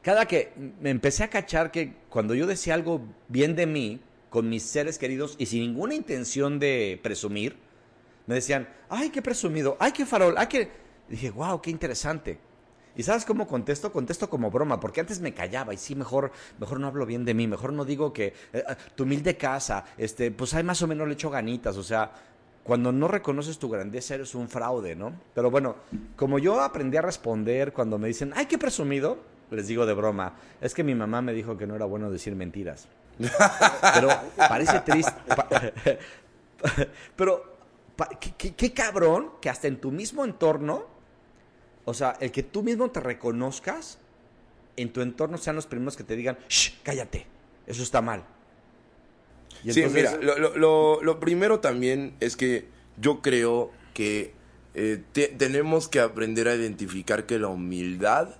[0.00, 4.48] cada que me empecé a cachar que cuando yo decía algo bien de mí, con
[4.48, 7.58] mis seres queridos y sin ninguna intención de presumir,
[8.26, 10.70] me decían, ay, qué presumido, ay, qué farol, ay, qué...
[11.10, 12.38] dije, wow, qué interesante.
[12.96, 13.92] ¿Y sabes cómo contesto?
[13.92, 17.34] Contesto como broma, porque antes me callaba y sí, mejor, mejor no hablo bien de
[17.34, 21.06] mí, mejor no digo que eh, tu humilde casa, este, pues hay más o menos
[21.06, 22.10] le echo ganitas, o sea,
[22.62, 25.12] cuando no reconoces tu grandeza eres un fraude, ¿no?
[25.34, 25.76] Pero bueno,
[26.16, 29.18] como yo aprendí a responder cuando me dicen, ay, qué presumido,
[29.50, 32.34] les digo de broma, es que mi mamá me dijo que no era bueno decir
[32.34, 32.88] mentiras.
[33.18, 35.12] Pero parece triste.
[37.16, 37.56] Pero,
[38.36, 40.86] ¿qué, cabrón que hasta en tu mismo entorno,
[41.84, 43.98] o sea, el que tú mismo te reconozcas,
[44.76, 47.26] en tu entorno sean los primeros que te digan, Shh, cállate,
[47.66, 48.24] eso está mal
[49.68, 52.66] sí, mira, lo, lo, primero también es que
[53.00, 54.32] yo creo que
[54.74, 55.02] eh,
[55.36, 58.36] tenemos que aprender a identificar que la humildad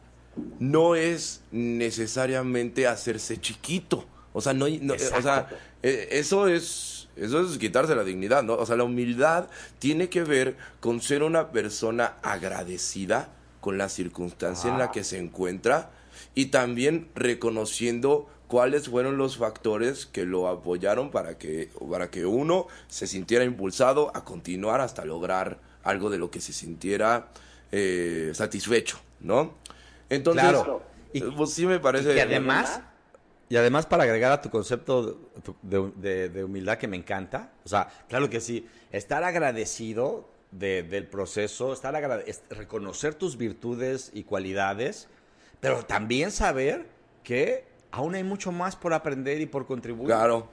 [0.59, 4.07] no es necesariamente hacerse chiquito.
[4.33, 5.49] O sea, no, o sea,
[5.83, 8.55] eh, eso es eso es quitarse la dignidad, ¿no?
[8.55, 13.29] O sea, la humildad tiene que ver con ser una persona agradecida
[13.61, 15.91] con la circunstancia en la que se encuentra
[16.35, 22.67] y también reconociendo cuáles fueron los factores que lo apoyaron para que, para que uno
[22.89, 27.29] se sintiera impulsado a continuar hasta lograr algo de lo que se sintiera
[27.71, 29.55] eh, satisfecho, ¿no?
[30.09, 30.83] Entonces, claro.
[31.13, 32.17] y, pues sí me parece...
[32.17, 32.81] Y además,
[33.49, 35.31] y además para agregar a tu concepto
[35.63, 41.95] de, humildad que me encanta, o sea, claro que sí, estar agradecido del proceso, estar
[42.51, 45.07] reconocer tus virtudes y cualidades,
[45.61, 46.89] pero también saber
[47.23, 50.07] que aún hay mucho más por aprender y por contribuir.
[50.07, 50.49] Claro,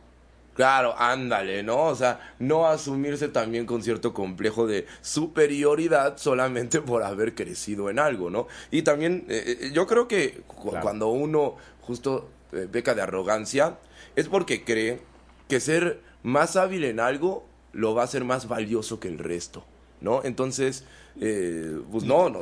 [0.58, 1.84] Claro, ándale, ¿no?
[1.84, 8.00] O sea, no asumirse también con cierto complejo de superioridad solamente por haber crecido en
[8.00, 8.48] algo, ¿no?
[8.72, 10.42] Y también eh, eh, yo creo que
[10.82, 13.78] cuando uno justo eh, peca de arrogancia
[14.16, 15.00] es porque cree
[15.48, 19.64] que ser más hábil en algo lo va a hacer más valioso que el resto,
[20.02, 20.22] ¿no?
[20.24, 20.86] Entonces,
[21.20, 22.40] pues no, no,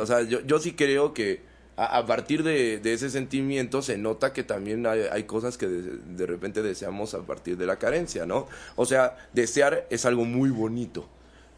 [0.00, 1.42] o sea, yo, yo sí creo que
[1.76, 7.14] a, partir de, ese sentimiento se nota que también hay, cosas que de, repente deseamos
[7.14, 8.46] a partir de la carencia, ¿no?
[8.76, 11.08] O sea, desear es algo muy bonito,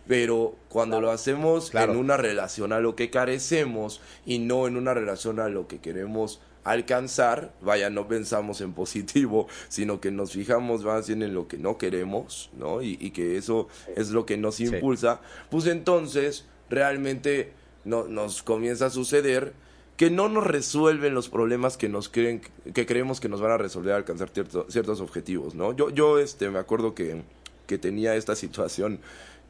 [0.06, 4.94] pero cuando lo hacemos en una relación a lo que carecemos y no en una
[4.94, 10.84] relación a lo que queremos alcanzar, vaya, no pensamos en positivo, sino que nos fijamos
[10.84, 12.82] más bien en lo que no queremos, ¿no?
[12.82, 17.52] Y, que eso es lo que nos impulsa, pues entonces realmente
[17.84, 19.52] no, nos comienza a suceder
[19.96, 23.58] que no nos resuelven los problemas que nos creen, que creemos que nos van a
[23.58, 24.30] resolver alcanzar
[24.68, 25.72] ciertos objetivos, ¿no?
[25.72, 27.22] Yo, yo este, me acuerdo que,
[27.66, 29.00] que tenía esta situación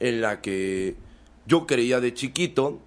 [0.01, 0.97] en la que
[1.47, 2.79] yo creía de chiquito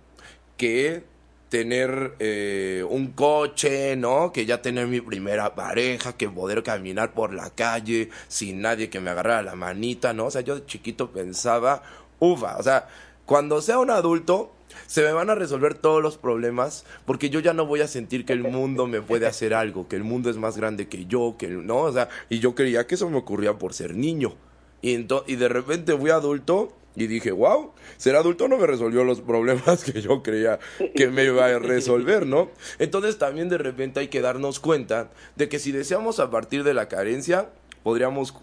[0.56, 1.04] que
[1.50, 4.32] tener eh, un coche, ¿no?
[4.34, 9.00] Que ya tener mi primera pareja, que poder caminar por la calle sin nadie que
[9.00, 10.26] me agarrara la manita, ¿no?
[10.26, 11.84] O sea, yo de chiquito pensaba,
[12.20, 12.88] ufa, o sea,
[13.26, 14.52] cuando sea un adulto,
[14.86, 18.26] se me van a resolver todos los problemas porque yo ya no voy a sentir
[18.26, 21.36] que el mundo me puede hacer algo, que el mundo es más grande que yo,
[21.38, 24.36] que no, o sea, y yo creía que eso me ocurría por ser niño.
[24.82, 29.22] Y, y de repente fui adulto y dije, wow, ser adulto no me resolvió los
[29.22, 30.60] problemas que yo creía
[30.96, 32.50] que me iba a resolver, ¿no?
[32.80, 36.74] Entonces también de repente hay que darnos cuenta de que si deseamos a partir de
[36.74, 37.50] la carencia,
[37.84, 38.34] podríamos,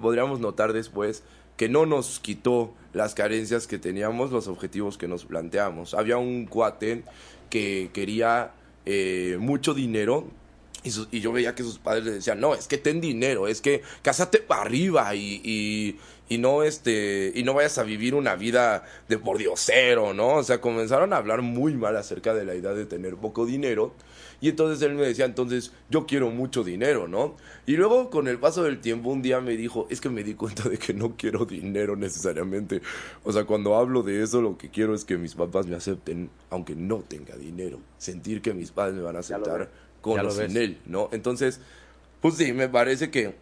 [0.00, 1.22] podríamos notar después
[1.56, 5.94] que no nos quitó las carencias que teníamos, los objetivos que nos planteamos.
[5.94, 7.04] Había un cuate
[7.50, 8.52] que quería
[8.86, 10.28] eh, mucho dinero
[10.84, 13.60] y, y, yo veía que sus padres le decían, no, es que ten dinero, es
[13.60, 18.34] que cásate para arriba y, y, y, no este, y no vayas a vivir una
[18.34, 20.36] vida de por cero, ¿no?
[20.36, 23.94] O sea, comenzaron a hablar muy mal acerca de la idea de tener poco dinero
[24.42, 27.36] y entonces él me decía, entonces yo quiero mucho dinero, ¿no?
[27.64, 30.34] Y luego con el paso del tiempo un día me dijo, es que me di
[30.34, 32.82] cuenta de que no quiero dinero necesariamente.
[33.22, 36.28] O sea, cuando hablo de eso lo que quiero es que mis papás me acepten
[36.50, 37.78] aunque no tenga dinero.
[37.98, 41.08] Sentir que mis padres me van a aceptar con o sin él, ¿no?
[41.12, 41.60] Entonces,
[42.20, 43.36] pues sí, me parece que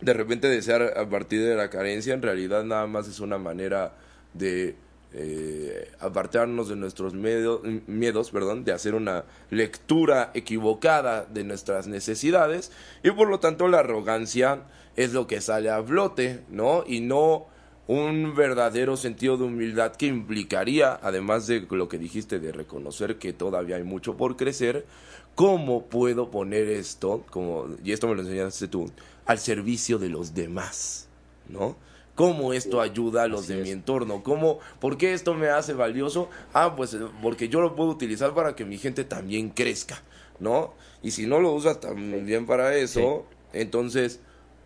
[0.00, 3.94] de repente desear a partir de la carencia en realidad nada más es una manera
[4.32, 4.74] de
[5.12, 12.70] eh, apartarnos de nuestros miedos, perdón, de hacer una lectura equivocada de nuestras necesidades
[13.02, 14.62] y por lo tanto la arrogancia
[14.94, 16.84] es lo que sale a flote, ¿no?
[16.86, 17.46] Y no
[17.88, 23.32] un verdadero sentido de humildad que implicaría, además de lo que dijiste de reconocer que
[23.32, 24.86] todavía hay mucho por crecer,
[25.34, 28.88] ¿cómo puedo poner esto, como, y esto me lo enseñaste tú,
[29.26, 31.08] al servicio de los demás,
[31.48, 31.74] ¿no?
[32.20, 36.28] Cómo esto ayuda a los de mi entorno, cómo, por qué esto me hace valioso,
[36.52, 40.02] ah, pues eh, porque yo lo puedo utilizar para que mi gente también crezca,
[40.38, 40.74] ¿no?
[41.02, 44.20] Y si no lo usas también para eso, entonces,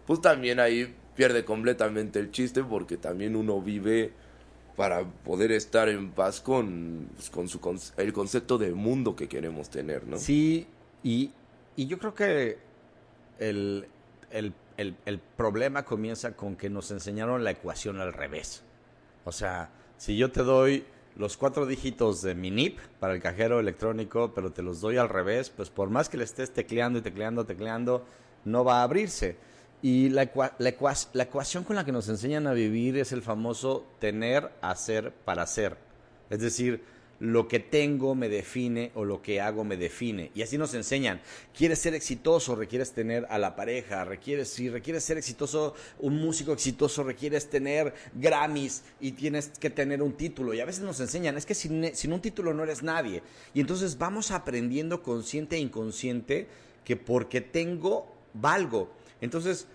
[0.05, 4.11] pues también ahí pierde completamente el chiste porque también uno vive
[4.75, 7.61] para poder estar en paz con, pues, con su,
[7.97, 10.19] el concepto de mundo que queremos tener, ¿no?
[10.19, 10.67] Sí,
[11.05, 11.31] y,
[11.77, 12.59] y yo creo que
[13.39, 13.87] el,
[14.33, 18.63] el el, problema comienza con que nos enseñaron la ecuación al revés.
[19.25, 20.85] O sea, si yo te doy
[21.17, 25.09] los cuatro dígitos de mi NIP para el cajero electrónico, pero te los doy al
[25.09, 28.05] revés, pues por más que le estés tecleando y tecleando, tecleando,
[28.45, 29.37] no va a abrirse.
[29.81, 30.75] Y la, la,
[31.13, 35.43] la ecuación con la que nos enseñan a vivir es el famoso tener, hacer, para
[35.43, 35.77] hacer.
[36.31, 36.83] Es decir,
[37.25, 40.31] lo que tengo me define o lo que hago me define.
[40.35, 41.23] Y así nos enseñan.
[41.57, 46.53] Quieres ser exitoso, requieres tener a la pareja, requieres, si requieres ser exitoso, un músico
[46.53, 50.53] exitoso, requieres tener Grammys y tienes que tener un título.
[50.53, 53.23] Y a veces nos enseñan, es que sin, sin un título no eres nadie.
[53.55, 56.47] Y entonces vamos aprendiendo consciente e inconsciente
[56.85, 58.93] que porque tengo, valgo.
[59.23, 59.67] Entonces,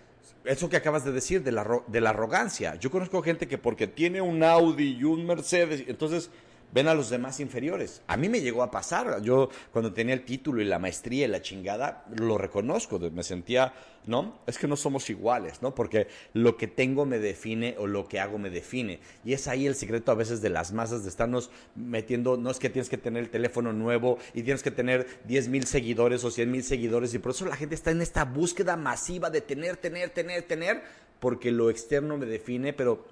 [0.46, 2.76] eso que acabas de decir de la, de la arrogancia.
[2.76, 6.30] Yo conozco gente que porque tiene un Audi y un Mercedes, entonces
[6.72, 8.02] ven a los demás inferiores.
[8.08, 9.22] A mí me llegó a pasar.
[9.22, 13.00] Yo cuando tenía el título y la maestría y la chingada, lo reconozco.
[13.00, 13.74] Me sentía,
[14.06, 14.40] ¿no?
[14.46, 15.74] Es que no somos iguales, ¿no?
[15.74, 19.00] Porque lo que tengo me define o lo que hago me define.
[19.26, 22.60] Y es ahí el secreto a veces de las masas de estarnos metiendo, no es
[22.60, 26.32] que tienes que tener el teléfono nuevo y tienes que tener 10 mil seguidores o
[26.32, 27.14] 100 mil seguidores.
[27.14, 30.84] Y por eso la gente está en esta búsqueda masiva de tener, tener, tener, tener,
[31.20, 33.06] porque lo externo me define, pero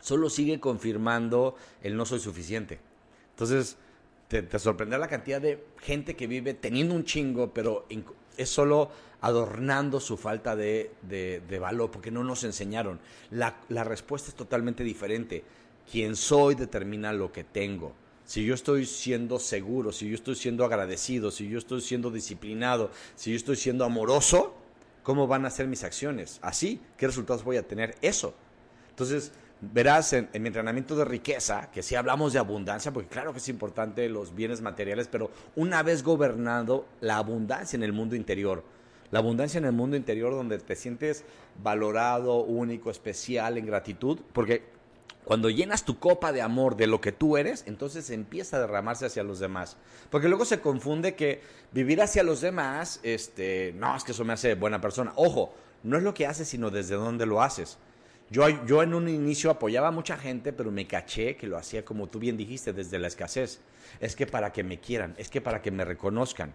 [0.00, 2.78] solo sigue confirmando el no soy suficiente.
[3.36, 3.76] Entonces,
[4.28, 7.86] te, te sorprenderá la cantidad de gente que vive teniendo un chingo, pero
[8.38, 12.98] es solo adornando su falta de, de- de valor, porque no nos enseñaron.
[13.30, 15.44] La, la respuesta es totalmente diferente.
[15.90, 17.92] Quien soy determina lo que tengo.
[18.24, 22.90] Si yo estoy siendo seguro, si yo estoy siendo agradecido, si yo estoy siendo disciplinado,
[23.14, 24.54] si yo estoy siendo amoroso,
[25.04, 26.38] ¿cómo van a ser mis acciones?
[26.42, 27.94] Así, ¿qué resultados voy a tener?
[28.02, 28.34] Eso.
[28.90, 33.38] Entonces, verás en, mi entrenamiento de riqueza, que sí hablamos de abundancia, porque claro que
[33.38, 38.64] es importante los bienes materiales, pero una vez gobernado la abundancia en el mundo interior,
[39.10, 41.24] la abundancia en el mundo interior donde te sientes
[41.62, 44.76] valorado, único, especial, en gratitud, porque
[45.24, 49.06] cuando llenas tu copa de amor de lo que tú eres, entonces empieza a derramarse
[49.06, 49.76] hacia los demás.
[50.08, 51.40] Porque luego se confunde que
[51.72, 55.12] vivir hacia los demás, este, no, es que eso me hace buena persona.
[55.16, 55.52] Ojo,
[55.82, 57.78] no es lo que haces, sino desde dónde lo haces.
[58.30, 61.84] Yo, yo en un inicio apoyaba a mucha gente, pero me caché que lo hacía
[61.84, 63.60] como tú bien dijiste, desde la escasez.
[64.00, 66.52] Es que para que me quieran, es que para que me reconozcan.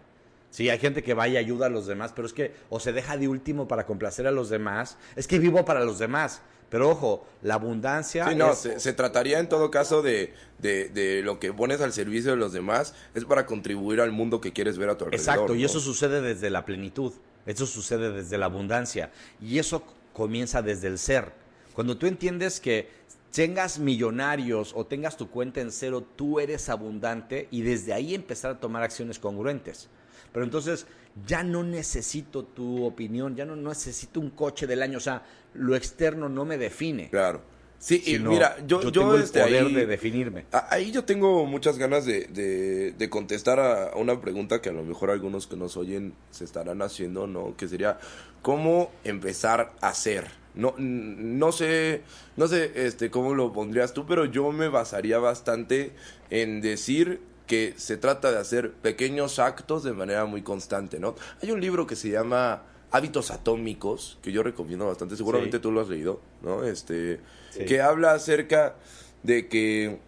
[0.50, 2.92] Sí, hay gente que va y ayuda a los demás, pero es que o se
[2.92, 4.98] deja de último para complacer a los demás.
[5.16, 6.42] Es que vivo para los demás.
[6.68, 8.28] Pero ojo, la abundancia.
[8.28, 11.80] Sí, no, es- se, se trataría en todo caso de, de, de lo que pones
[11.80, 15.04] al servicio de los demás es para contribuir al mundo que quieres ver a tu
[15.06, 15.34] alrededor.
[15.34, 17.12] Exacto, y eso sucede desde la plenitud,
[17.46, 19.10] eso sucede desde la abundancia,
[19.40, 19.82] y eso
[20.14, 21.32] comienza desde el ser.
[21.74, 22.88] Cuando tú entiendes que
[23.32, 28.50] tengas millonarios o tengas tu cuenta en cero, tú eres abundante y desde ahí empezar
[28.52, 29.88] a tomar acciones congruentes.
[30.32, 30.86] Pero entonces
[31.26, 35.22] ya no necesito tu opinión, ya no necesito un coche del año, o sea,
[35.54, 37.10] lo externo no me define.
[37.10, 37.42] Claro.
[37.78, 40.46] Sí, y mira, yo, yo, tengo el este, poder ahí- de definirme.
[40.70, 44.84] Ahí yo tengo muchas ganas de, de, de contestar a una pregunta que a lo
[44.84, 47.56] mejor algunos que nos oyen se estarán haciendo, ¿no?
[47.56, 47.98] Que sería,
[48.40, 50.41] ¿cómo empezar a hacer?
[50.54, 52.02] No, no sé,
[52.36, 55.92] no sé este, cómo lo pondrías tú, pero yo me basaría bastante
[56.30, 61.14] en decir que se trata de hacer pequeños actos de manera muy constante, ¿no?
[61.42, 65.62] Hay un libro que se llama Hábitos Atómicos, que yo recomiendo bastante, seguramente Sí.
[65.62, 66.64] tú lo has leído, ¿no?
[66.64, 67.64] Este, Sí.
[67.64, 68.74] que habla acerca
[69.22, 69.98] de que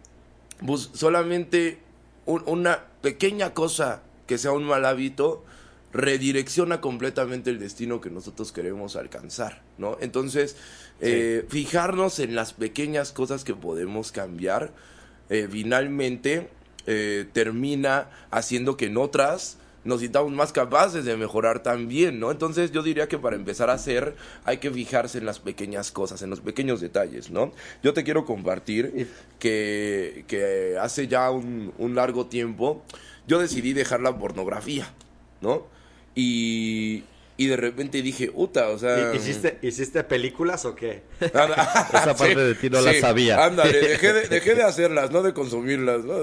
[0.65, 1.79] pues, solamente
[2.25, 5.43] un- una pequeña cosa que sea un mal hábito
[5.95, 9.97] redirecciona completamente el destino que nosotros queremos alcanzar, ¿no?
[10.01, 10.57] Entonces,
[10.99, 14.73] eh, fijarnos en las pequeñas cosas que podemos cambiar,
[15.29, 16.49] eh, finalmente
[16.85, 22.29] eh, termina haciendo que en otras nos sintamos más capaces de mejorar también, ¿no?
[22.29, 26.21] Entonces yo diría que para empezar a hacer hay que fijarse en las pequeñas cosas,
[26.23, 27.53] en los pequeños detalles, ¿no?
[27.83, 29.07] Yo te quiero compartir
[29.39, 32.83] que, que hace ya un, un largo tiempo
[33.27, 34.91] yo decidí dejar la pornografía,
[35.39, 35.73] ¿no?
[36.15, 37.03] Y,
[37.37, 39.13] y de repente dije, uta, o sea...
[39.13, 41.03] ¿Hiciste, ¿Hiciste películas o qué?
[41.19, 43.43] Esa parte de ti no la sabía.
[43.43, 46.13] Ándale, dejé de, dejé de hacerlas, no de consumirlas, ¿no?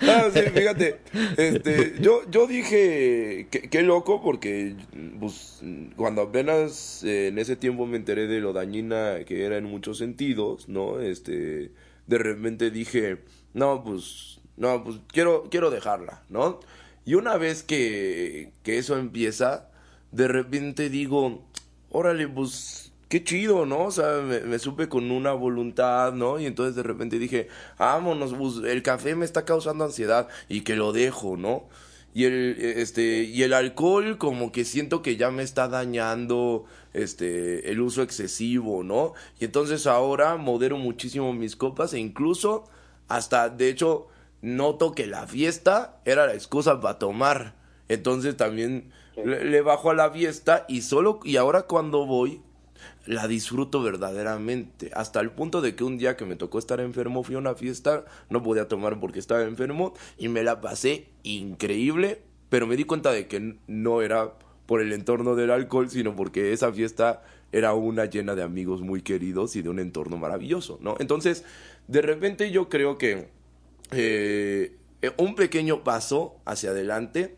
[0.00, 1.00] No, sí, fíjate,
[1.36, 4.74] este, yo, yo dije, qué, qué loco, porque
[5.20, 5.60] pues,
[5.96, 9.98] cuando apenas eh, en ese tiempo me enteré de lo dañina que era en muchos
[9.98, 11.00] sentidos, ¿no?
[11.00, 11.72] Este,
[12.06, 13.18] de repente dije,
[13.52, 16.60] no, pues, no, pues quiero, quiero dejarla, ¿no?
[17.08, 19.70] Y una vez que, que eso empieza,
[20.12, 21.42] de repente digo,
[21.88, 23.84] órale, pues qué chido, ¿no?
[23.84, 26.38] O sea, me, me supe con una voluntad, ¿no?
[26.38, 27.48] Y entonces de repente dije,
[27.78, 31.66] vámonos, pues, el café me está causando ansiedad y que lo dejo, ¿no?
[32.12, 37.70] Y el, este, y el alcohol como que siento que ya me está dañando, este,
[37.70, 39.14] el uso excesivo, ¿no?
[39.40, 42.66] Y entonces ahora modero muchísimo mis copas e incluso
[43.08, 44.08] hasta, de hecho,
[44.42, 47.54] noto que la fiesta era la excusa para tomar.
[47.88, 52.42] Entonces también le, le bajo a la fiesta y solo, y ahora cuando voy,
[53.06, 54.90] la disfruto verdaderamente.
[54.94, 57.54] Hasta el punto de que un día que me tocó estar enfermo, fui a una
[57.54, 62.84] fiesta, no podía tomar porque estaba enfermo y me la pasé increíble, pero me di
[62.84, 64.34] cuenta de que no era
[64.66, 67.22] por el entorno del alcohol, sino porque esa fiesta
[67.52, 70.96] era una llena de amigos muy queridos y de un entorno maravilloso, ¿no?
[70.98, 71.44] Entonces,
[71.86, 73.30] de repente yo creo que
[73.92, 74.76] eh,
[75.16, 77.36] un pequeño paso hacia adelante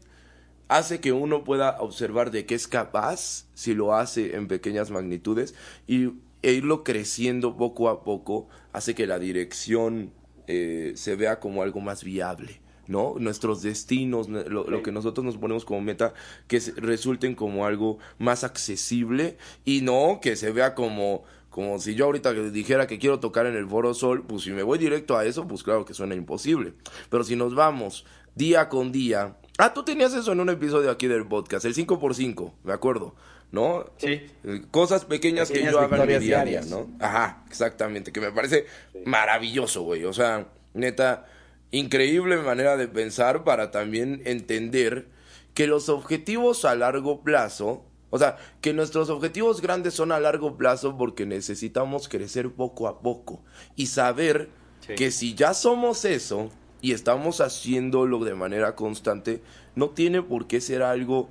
[0.68, 5.54] hace que uno pueda observar de qué es capaz si lo hace en pequeñas magnitudes
[5.86, 10.12] y e irlo creciendo poco a poco hace que la dirección
[10.46, 12.60] eh, se vea como algo más viable.
[12.86, 13.14] ¿no?
[13.18, 16.12] Nuestros destinos, lo, lo, que nosotros nos ponemos como meta,
[16.48, 22.06] que resulten como algo más accesible y no que se vea como, como si yo
[22.06, 25.24] ahorita dijera que quiero tocar en el Foro Sol, pues si me voy directo a
[25.24, 26.74] eso, pues claro que suena imposible.
[27.10, 31.08] Pero si nos vamos día con día, ah, tú tenías eso en un episodio aquí
[31.08, 33.14] del podcast, el 5x5, me acuerdo.
[33.52, 33.90] ¿no?
[33.96, 34.22] Sí.
[34.70, 36.88] Cosas pequeñas, pequeñas que yo haga en mi día a día, ¿no?
[37.00, 38.66] Ajá, exactamente, que me parece
[39.04, 40.04] maravilloso, güey.
[40.04, 41.26] O sea, neta,
[41.70, 45.08] increíble manera de pensar para también entender
[45.54, 50.56] que los objetivos a largo plazo, o sea, que nuestros objetivos grandes son a largo
[50.56, 53.42] plazo porque necesitamos crecer poco a poco
[53.76, 54.50] y saber
[54.96, 56.50] que si ya somos eso
[56.80, 59.42] y estamos haciéndolo de manera constante,
[59.74, 61.28] no tiene por qué ser algo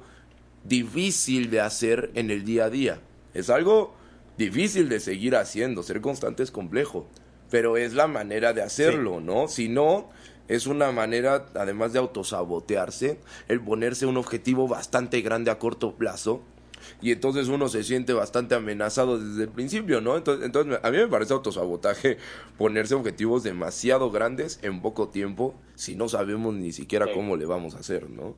[0.63, 3.01] difícil de hacer en el día a día.
[3.33, 3.93] Es algo
[4.37, 7.07] difícil de seguir haciendo, ser constante es complejo,
[7.49, 9.47] pero es la manera de hacerlo, ¿no?
[9.47, 10.09] Si no,
[10.47, 16.41] es una manera, además de autosabotearse, el ponerse un objetivo bastante grande a corto plazo.
[17.01, 20.17] Y entonces uno se siente bastante amenazado desde el principio, ¿no?
[20.17, 22.17] Entonces, entonces a mí me parece autosabotaje
[22.57, 27.75] ponerse objetivos demasiado grandes en poco tiempo si no sabemos ni siquiera cómo le vamos
[27.75, 28.35] a hacer, ¿no?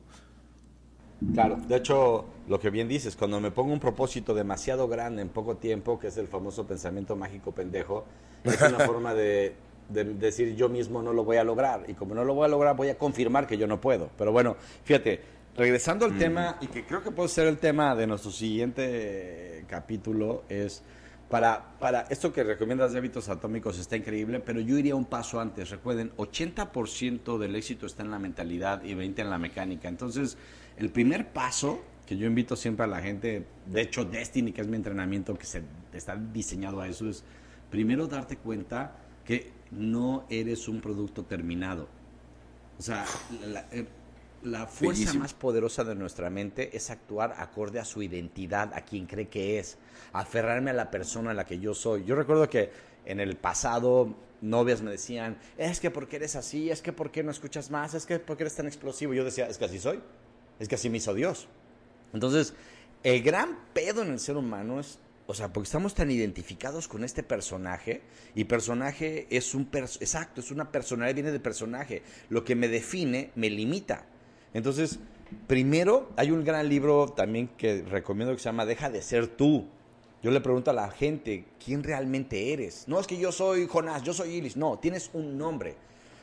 [1.34, 5.28] Claro, de hecho, lo que bien dices, cuando me pongo un propósito demasiado grande en
[5.28, 8.04] poco tiempo, que es el famoso pensamiento mágico pendejo,
[8.42, 9.54] es una forma de
[9.92, 11.84] de decir yo mismo no lo voy a lograr.
[11.88, 14.10] Y como no lo voy a lograr, voy a confirmar que yo no puedo.
[14.16, 15.20] Pero bueno, fíjate,
[15.56, 16.18] regresando al mm.
[16.18, 20.82] tema, y que creo que puede ser el tema de nuestro siguiente capítulo, es
[21.28, 25.40] para, para esto que recomiendas de hábitos atómicos está increíble, pero yo iría un paso
[25.40, 25.70] antes.
[25.70, 29.88] Recuerden, 80% del éxito está en la mentalidad y 20% en la mecánica.
[29.88, 30.36] Entonces,
[30.76, 34.68] el primer paso que yo invito siempre a la gente, de hecho Destiny, que es
[34.68, 35.62] mi entrenamiento, que se,
[35.94, 37.24] está diseñado a eso, es
[37.70, 41.88] primero darte cuenta que no eres un producto terminado.
[42.78, 43.06] O sea,
[43.46, 43.66] la,
[44.44, 49.06] eh, fuerza más poderosa de nuestra mente es actuar acorde a su identidad, a quien
[49.06, 49.78] cree que es,
[50.12, 52.04] aferrarme a la persona a la que yo soy.
[52.04, 52.70] Yo recuerdo que
[53.04, 57.30] en el pasado novias me decían, es que porque eres así, es que porque no
[57.30, 59.14] escuchas más, es que porque eres tan explosivo.
[59.14, 60.00] Yo decía, es que así soy,
[60.58, 61.48] es que así me hizo Dios.
[62.12, 62.54] Entonces,
[63.02, 67.04] el gran pedo en el ser humano es o sea, porque estamos tan identificados con
[67.04, 68.02] este personaje
[68.34, 72.02] y personaje es un exacto, es una personalidad, viene de personaje.
[72.28, 74.04] Lo que me define me limita.
[74.54, 74.98] Entonces,
[75.46, 79.66] primero hay un gran libro también que recomiendo que se llama Deja de ser tú.
[80.22, 82.86] Yo le pregunto a la gente, ¿quién realmente eres?
[82.86, 85.74] No es que yo soy Jonás, yo soy Iris, no, tienes un nombre.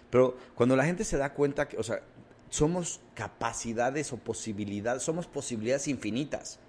[0.09, 2.01] Pero cuando la gente se da cuenta que, o sea,
[2.49, 6.59] somos capacidades o posibilidades, somos posibilidades infinitas.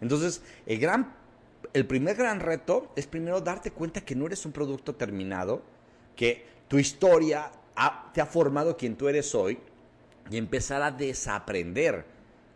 [0.00, 1.12] Entonces, el gran
[1.72, 5.62] el primer gran reto es primero darte cuenta que no eres un producto terminado,
[6.14, 7.50] que tu historia
[8.12, 9.58] te ha formado quien tú eres hoy
[10.30, 12.04] y empezar a desaprender.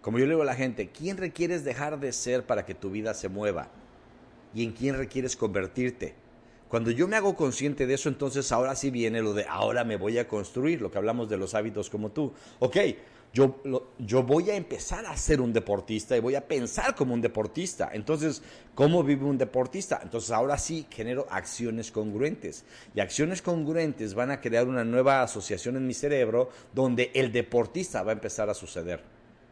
[0.00, 2.90] Como yo le digo a la gente, ¿quién requieres dejar de ser para que tu
[2.90, 3.68] vida se mueva?
[4.54, 6.14] ¿Y en quién requieres convertirte?
[6.68, 9.96] Cuando yo me hago consciente de eso, entonces ahora sí viene lo de ahora me
[9.96, 12.32] voy a construir, lo que hablamos de los hábitos como tú.
[12.60, 12.76] Ok,
[13.32, 13.60] yo,
[13.98, 17.90] yo voy a empezar a ser un deportista y voy a pensar como un deportista.
[17.92, 18.42] Entonces,
[18.74, 20.00] ¿cómo vive un deportista?
[20.02, 22.64] Entonces, ahora sí genero acciones congruentes.
[22.92, 28.02] Y acciones congruentes van a crear una nueva asociación en mi cerebro donde el deportista
[28.02, 29.00] va a empezar a suceder.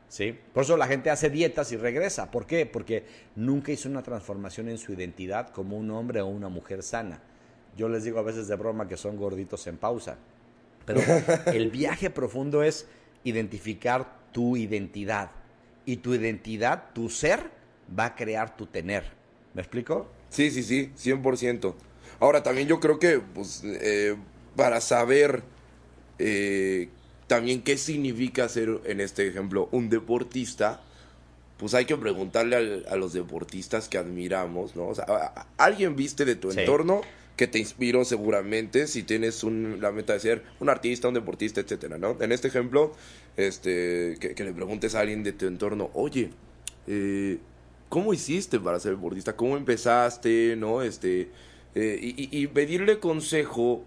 [0.09, 0.37] ¿Sí?
[0.55, 2.31] Por eso la gente hace dietas y regresa.
[2.31, 2.67] ¿Por qué?
[2.67, 3.05] Porque
[3.37, 7.21] nunca hizo una transformación en su identidad como un hombre o una mujer sana.
[7.77, 10.17] Yo les digo a veces de broma que son gorditos en pausa.
[10.85, 11.03] Pero
[11.53, 12.89] el viaje profundo es
[13.25, 15.31] identificar tu identidad.
[15.85, 17.51] Y tu identidad, tu ser,
[17.99, 19.05] va a crear tu tener.
[19.55, 20.09] ¿Me explico?
[20.29, 21.75] Sí, sí, sí, 100%.
[22.21, 24.17] Ahora, también yo creo que, pues, eh,
[24.57, 25.43] para saber
[26.19, 26.89] eh,
[27.27, 30.81] también qué significa ser, en este ejemplo, un deportista,
[31.59, 34.89] pues hay que preguntarle a, los deportistas que admiramos, ¿no?
[34.89, 35.05] O sea,
[35.57, 37.03] ¿alguien viste de tu entorno
[37.39, 41.97] que te inspiró seguramente si tienes la meta de ser un artista, un deportista, etcétera,
[41.97, 42.17] ¿no?
[42.21, 42.93] En este ejemplo,
[43.37, 46.31] este, que, le preguntes a alguien de tu entorno, oye,
[46.89, 47.39] eh,
[47.89, 49.37] ¿cómo hiciste para ser deportista?
[49.37, 50.83] ¿Cómo empezaste, no?
[50.83, 51.31] Este,
[51.77, 53.85] eh, y, pedirle consejo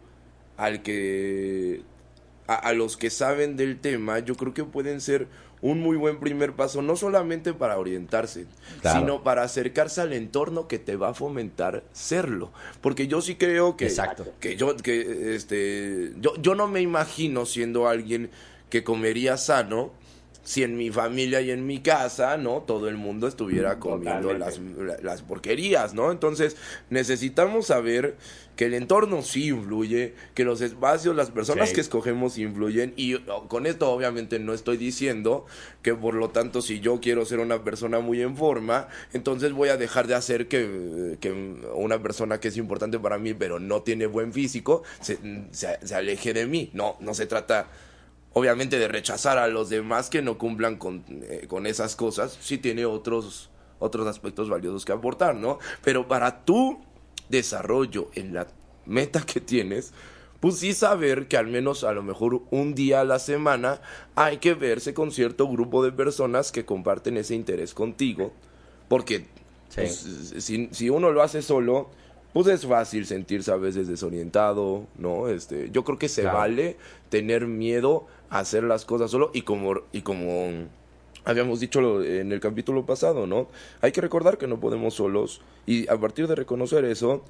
[0.55, 1.81] al que,
[2.47, 5.27] a los que saben del tema, yo creo que pueden ser
[5.61, 8.45] un muy buen primer paso, no solamente para orientarse,
[8.81, 12.51] sino para acercarse al entorno que te va a fomentar serlo.
[12.81, 13.93] Porque yo sí creo que,
[14.39, 18.31] que yo, que este, yo, yo no me imagino siendo alguien
[18.69, 19.91] que comería sano
[20.43, 22.61] si en mi familia y en mi casa, ¿no?
[22.61, 24.59] Todo el mundo estuviera comiendo las,
[25.01, 26.11] las, porquerías, ¿no?
[26.11, 26.57] Entonces,
[26.89, 28.15] necesitamos saber
[28.55, 33.17] que el entorno sí influye, que los espacios, las personas que escogemos influyen y
[33.47, 35.45] con esto obviamente no estoy diciendo
[35.81, 39.69] que por lo tanto si yo quiero ser una persona muy en forma, entonces voy
[39.69, 41.31] a dejar de hacer que, que
[41.73, 45.17] una persona que es importante para mí pero no tiene buen físico se,
[45.51, 46.69] se aleje de mí.
[46.73, 47.67] No, no se trata
[48.33, 52.57] obviamente de rechazar a los demás que no cumplan con, eh, con esas cosas, sí
[52.57, 55.59] tiene otros, otros aspectos valiosos que aportar, ¿no?
[55.83, 56.79] Pero para tu
[57.29, 58.47] desarrollo en la
[58.85, 59.93] meta que tienes,
[60.39, 63.81] pues sí saber que al menos a lo mejor un día a la semana
[64.15, 68.33] hay que verse con cierto grupo de personas que comparten ese interés contigo,
[68.87, 69.25] porque
[69.75, 70.05] pues,
[70.39, 71.89] si, si uno lo hace solo,
[72.33, 75.27] pues es fácil sentirse a veces desorientado, ¿no?
[75.27, 76.77] Este, yo creo que se vale
[77.09, 80.49] tener miedo hacer las cosas solo y como y como
[81.25, 83.47] habíamos dicho en el capítulo pasado, ¿no?
[83.81, 87.23] Hay que recordar que no podemos solos y a partir de reconocer eso,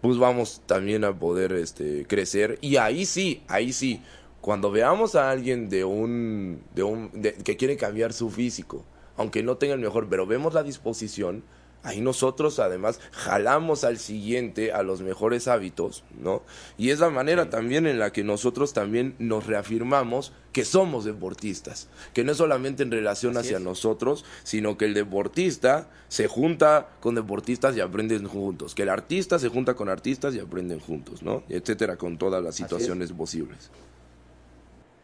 [0.00, 4.00] pues vamos también a poder este crecer y ahí sí, ahí sí,
[4.40, 7.10] cuando veamos a alguien de un de un
[7.44, 8.84] que quiere cambiar su físico,
[9.16, 11.44] aunque no tenga el mejor, pero vemos la disposición,
[11.82, 16.42] ahí nosotros además jalamos al siguiente a los mejores hábitos, ¿no?
[16.78, 21.88] Y es la manera también en la que nosotros también nos reafirmamos que somos deportistas,
[22.12, 27.14] que no es solamente en relación hacia nosotros, sino que el deportista se junta con
[27.14, 31.42] deportistas y aprenden juntos, que el artista se junta con artistas y aprenden juntos, ¿no?
[31.48, 33.70] Etcétera, con todas las situaciones posibles.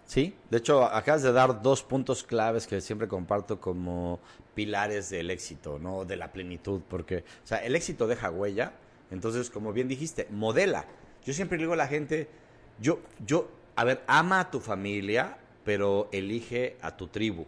[0.09, 4.21] Sí, de hecho acabas de dar dos puntos claves que siempre comparto como
[4.55, 6.07] pilares del éxito, ¿no?
[6.07, 8.73] De la plenitud, porque, o sea, el éxito deja huella,
[9.11, 10.87] entonces, como bien dijiste, modela.
[11.27, 12.27] Yo siempre digo a la gente,
[12.81, 17.45] yo, yo, a ver, ama a tu familia, pero elige a tu tribu,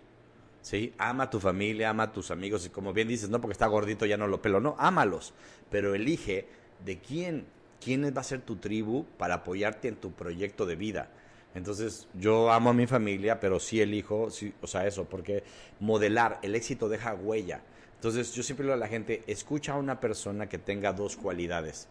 [0.60, 0.92] ¿sí?
[0.98, 3.68] Ama a tu familia, ama a tus amigos, y como bien dices, no porque está
[3.68, 5.32] gordito ya no lo pelo, no, ámalos,
[5.70, 6.46] pero elige
[6.84, 7.46] de quién,
[7.82, 11.08] quién va a ser tu tribu para apoyarte en tu proyecto de vida.
[11.54, 15.42] Entonces, yo amo a mi familia, pero sí elijo, sí, o sea, eso, porque
[15.80, 17.62] modelar, el éxito deja huella.
[17.96, 21.88] Entonces, yo siempre digo a la gente, escucha a una persona que tenga dos cualidades,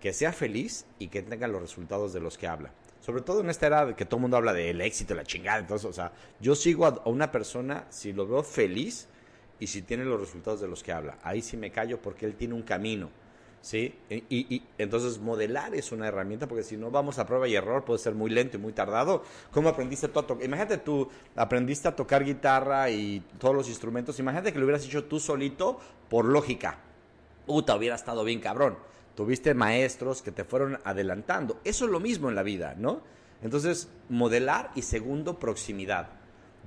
[0.00, 2.72] que sea feliz y que tenga los resultados de los que habla.
[3.00, 5.88] Sobre todo en esta era que todo el mundo habla del éxito, la chingada, entonces,
[5.88, 9.08] o sea, yo sigo a una persona si lo veo feliz
[9.58, 11.18] y si tiene los resultados de los que habla.
[11.22, 13.10] Ahí sí me callo porque él tiene un camino
[13.60, 13.94] ¿sí?
[14.08, 17.84] Y, y, entonces modelar es una herramienta porque si no vamos a prueba y error
[17.84, 19.22] puede ser muy lento y muy tardado.
[19.50, 20.44] ¿Cómo aprendiste tú a tocar?
[20.44, 24.18] Imagínate tú aprendiste a tocar guitarra y todos los instrumentos.
[24.18, 26.78] Imagínate que lo hubieras hecho tú solito por lógica.
[27.46, 28.76] Puta, hubiera estado bien cabrón.
[29.14, 31.60] Tuviste maestros que te fueron adelantando.
[31.64, 33.02] Eso es lo mismo en la vida, ¿no?
[33.42, 36.08] Entonces, modelar y segundo, proximidad.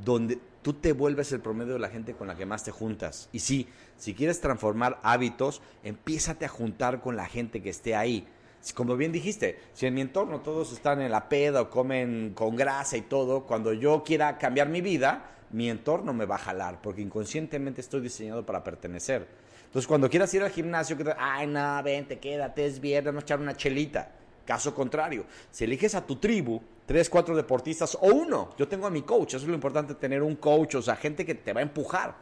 [0.04, 3.30] Donde tú te vuelves el promedio de la gente con la que más te juntas.
[3.32, 8.28] Y sí, si quieres transformar hábitos, empiézate a juntar con la gente que esté ahí.
[8.74, 12.56] Como bien dijiste, si en mi entorno todos están en la peda o comen con
[12.56, 16.82] grasa y todo, cuando yo quiera cambiar mi vida, mi entorno me va a jalar,
[16.82, 19.28] porque inconscientemente estoy diseñado para pertenecer.
[19.66, 23.26] Entonces, cuando quieras ir al gimnasio, que ay, no, vente, quédate, es viernes, vamos a
[23.26, 24.12] echar una chelita.
[24.46, 26.62] Caso contrario, si eliges a tu tribu,
[26.94, 30.22] tres, cuatro deportistas o uno, yo tengo a mi coach, eso es lo importante, tener
[30.22, 32.14] un coach, o sea, gente que te va a empujar.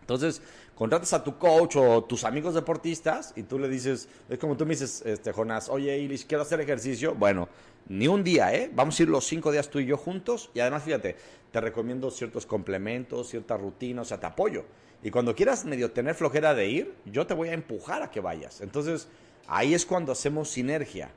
[0.00, 0.42] Entonces,
[0.74, 4.66] contratas a tu coach o tus amigos deportistas y tú le dices, es como tú
[4.66, 7.14] me dices, este, Jonás, oye, Iris, quiero hacer ejercicio.
[7.14, 7.48] Bueno,
[7.86, 8.68] ni un día, ¿eh?
[8.74, 11.14] Vamos a ir los cinco días tú y yo juntos y además, fíjate,
[11.52, 14.64] te recomiendo ciertos complementos, cierta rutina, o sea, te apoyo.
[15.00, 18.18] Y cuando quieras medio tener flojera de ir, yo te voy a empujar a que
[18.18, 18.62] vayas.
[18.62, 19.06] Entonces,
[19.46, 21.08] ahí es cuando hacemos sinergia.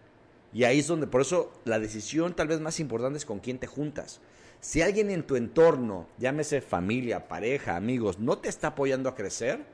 [0.53, 3.57] Y ahí es donde, por eso la decisión tal vez más importante es con quién
[3.57, 4.19] te juntas.
[4.59, 9.65] Si alguien en tu entorno, llámese familia, pareja, amigos, no te está apoyando a crecer,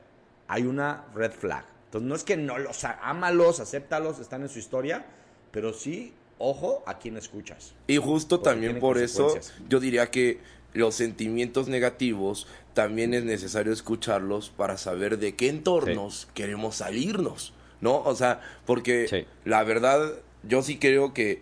[0.46, 1.64] hay una red flag.
[1.86, 5.06] Entonces no es que no los ámalos, acéptalos, están en su historia,
[5.50, 7.74] pero sí, ojo a quién escuchas.
[7.86, 9.34] Y justo también por eso
[9.68, 10.40] yo diría que
[10.74, 18.02] los sentimientos negativos también es necesario escucharlos para saber de qué entornos queremos salirnos, ¿no?
[18.02, 20.12] O sea, porque la verdad
[20.42, 21.40] yo sí creo que,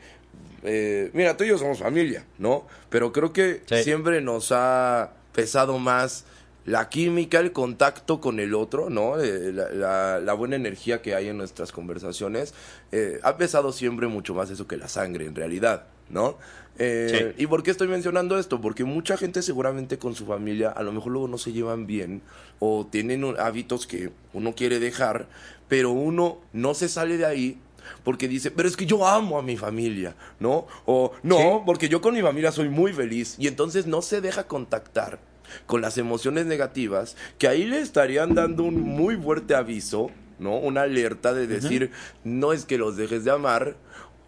[0.62, 2.66] eh, mira, tú y yo somos familia, ¿no?
[2.90, 6.24] Pero creo que siempre nos ha pesado más
[6.64, 9.20] la química, el contacto con el otro, ¿no?
[9.20, 12.54] Eh, la, buena energía que hay en nuestras conversaciones.
[12.90, 16.38] Eh, ha pesado siempre mucho más eso que la sangre, en realidad, ¿no?
[16.78, 18.60] ¿Y por qué estoy mencionando esto?
[18.60, 22.20] Porque mucha gente seguramente con su familia a lo mejor luego no se llevan bien
[22.58, 25.26] o tienen hábitos que uno quiere dejar,
[25.68, 27.58] pero uno no se sale de ahí
[28.04, 30.66] porque dice, pero es que yo amo a mi familia, ¿no?
[30.84, 34.46] O no, porque yo con mi familia soy muy feliz y entonces no se deja
[34.46, 35.18] contactar
[35.66, 40.56] con las emociones negativas, que ahí le estarían dando un muy fuerte aviso, ¿no?
[40.56, 41.90] Una alerta de decir,
[42.24, 43.76] no es que los dejes de amar,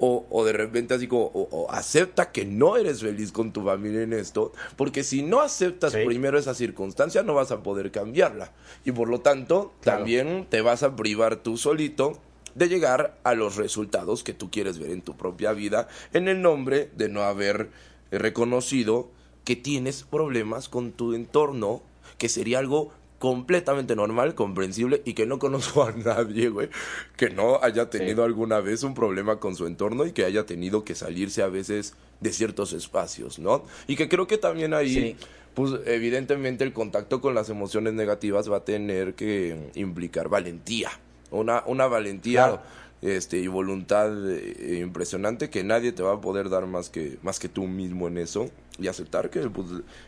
[0.01, 4.03] o, o, de repente así como, o, acepta que no eres feliz con tu familia
[4.03, 8.53] en esto, porque si no aceptas primero esa circunstancia no vas a poder cambiarla.
[8.85, 12.21] Y por lo tanto, también te vas a privar tú solito
[12.59, 16.43] de llegar a los resultados que tú quieres ver en tu propia vida en el
[16.43, 17.71] nombre de no haber
[18.11, 19.11] reconocido
[19.45, 21.83] que tienes problemas con tu entorno,
[22.19, 26.69] que sería algo completamente normal, comprensible y que no conozco a nadie, güey,
[27.17, 30.85] que no haya tenido alguna vez un problema con su entorno y que haya tenido
[30.85, 33.65] que salirse a veces de ciertos espacios, ¿no?
[33.87, 35.17] Y que creo que también ahí,
[35.55, 40.91] pues evidentemente el contacto con las emociones negativas va a tener que implicar valentía,
[41.31, 42.61] una, una valentía
[43.01, 47.39] este, y voluntad eh, impresionante que nadie te va a poder dar más que, más
[47.39, 49.67] que tú mismo en eso y aceptar que, pues,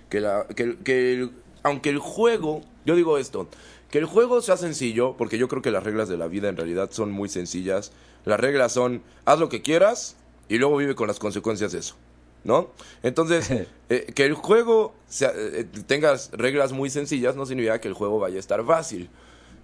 [0.08, 1.30] que, la, que, que
[1.62, 3.48] aunque el juego, yo digo esto,
[3.90, 6.56] que el juego sea sencillo, porque yo creo que las reglas de la vida en
[6.56, 7.92] realidad son muy sencillas.
[8.24, 10.16] Las reglas son, haz lo que quieras
[10.48, 11.96] y luego vive con las consecuencias de eso.
[12.44, 12.70] ¿No?
[13.02, 13.50] Entonces,
[13.88, 18.18] eh, que el juego sea, eh, tengas reglas muy sencillas no significa que el juego
[18.18, 19.10] vaya a estar fácil.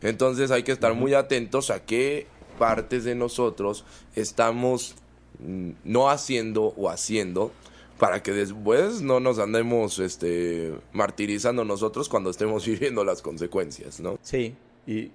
[0.03, 2.27] Entonces hay que estar muy atentos a qué
[2.59, 3.85] partes de nosotros
[4.15, 4.95] estamos
[5.39, 7.53] mm, no haciendo o haciendo
[7.99, 14.19] para que después no nos andemos este martirizando nosotros cuando estemos viviendo las consecuencias, ¿no?
[14.23, 14.55] Sí,
[14.87, 15.11] y,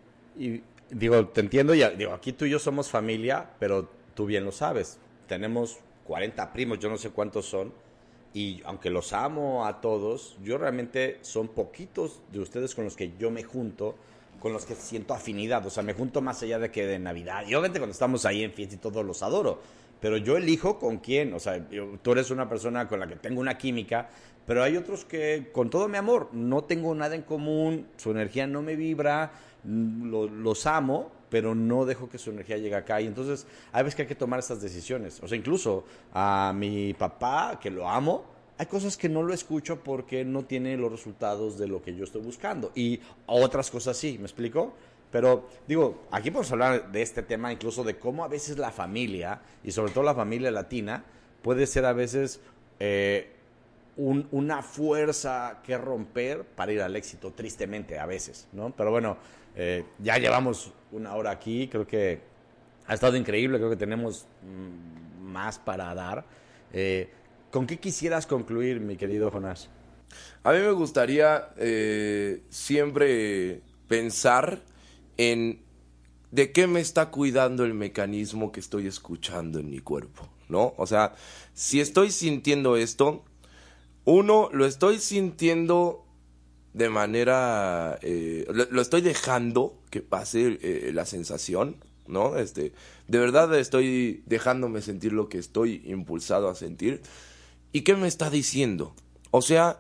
[0.90, 4.52] digo, te entiendo, ya, digo, aquí tú y yo somos familia, pero tú bien lo
[4.52, 7.72] sabes, tenemos 40 primos, yo no sé cuántos son,
[8.34, 13.14] y aunque los amo a todos, yo realmente son poquitos de ustedes con los que
[13.20, 13.96] yo me junto,
[14.42, 17.44] con los que siento afinidad, o sea, me junto más allá de que de Navidad,
[17.48, 19.62] y obviamente cuando estamos ahí en fiesta y todos los adoro,
[20.02, 21.66] pero yo elijo con quién, o sea,
[22.02, 24.10] tú eres una persona con la que tengo una química,
[24.46, 28.48] pero hay otros que con todo mi amor no tengo nada en común, su energía
[28.48, 29.32] no me vibra,
[29.64, 33.00] los amo, pero no dejo que su energía llegue acá.
[33.00, 35.22] Y entonces hay veces que hay que tomar estas decisiones.
[35.22, 38.26] O sea, incluso a mi papá, que lo amo,
[38.62, 42.04] hay cosas que no lo escucho porque no tiene los resultados de lo que yo
[42.04, 42.72] estoy buscando.
[42.76, 44.76] Y otras cosas sí, ¿me explico?
[45.12, 49.42] Pero digo, aquí podemos hablar de este tema, incluso de cómo a veces la familia,
[49.64, 51.04] y sobre todo la familia latina,
[51.42, 52.40] puede ser a veces
[52.80, 53.32] eh,
[53.98, 58.72] una fuerza que romper para ir al éxito, tristemente a veces, ¿no?
[58.78, 59.18] Pero bueno,
[59.56, 62.22] eh, ya llevamos una hora aquí, creo que
[62.86, 66.26] ha estado increíble, creo que tenemos mm, más para dar.
[66.74, 67.10] Eh,
[67.52, 69.70] ¿Con qué quisieras concluir, mi querido Jonás?
[70.44, 71.50] A mí me gustaría
[72.50, 74.62] siempre pensar
[75.18, 75.60] en
[76.32, 80.74] de qué me está cuidando el mecanismo que estoy escuchando en mi cuerpo, ¿no?
[80.78, 81.14] O sea,
[81.54, 83.24] si estoy sintiendo esto,
[84.06, 86.06] uno, lo estoy sintiendo
[86.74, 91.76] de manera, eh, lo, estoy dejando que pase eh, la sensación,
[92.08, 92.38] ¿no?
[92.38, 92.72] Este,
[93.08, 97.02] de verdad estoy dejándome sentir lo que estoy impulsado a sentir.
[97.72, 98.94] ¿Y qué me está diciendo?
[99.32, 99.80] O sea,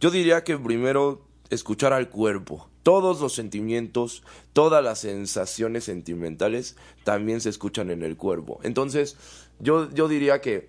[0.00, 4.22] yo diría que primero escuchar al cuerpo, todos los sentimientos,
[4.52, 8.60] todas las sensaciones sentimentales también se escuchan en el cuerpo.
[8.62, 9.16] Entonces,
[9.58, 10.68] yo, yo diría que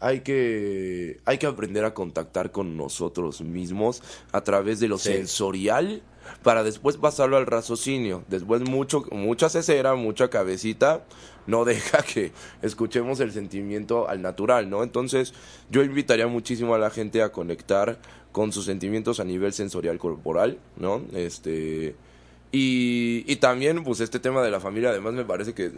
[0.00, 6.02] hay que hay que aprender a contactar con nosotros mismos a través de lo sensorial
[6.42, 8.24] para después pasarlo al raciocinio.
[8.28, 11.04] Después mucho mucha cesera, mucha cabecita
[11.46, 14.82] no deja que escuchemos el sentimiento al natural, ¿no?
[14.84, 15.34] Entonces,
[15.70, 17.98] yo invitaría muchísimo a la gente a conectar
[18.32, 21.02] con sus sentimientos a nivel sensorial corporal, ¿no?
[21.14, 21.96] Este
[22.50, 25.70] y, y, también, pues, este tema de la familia, además me parece que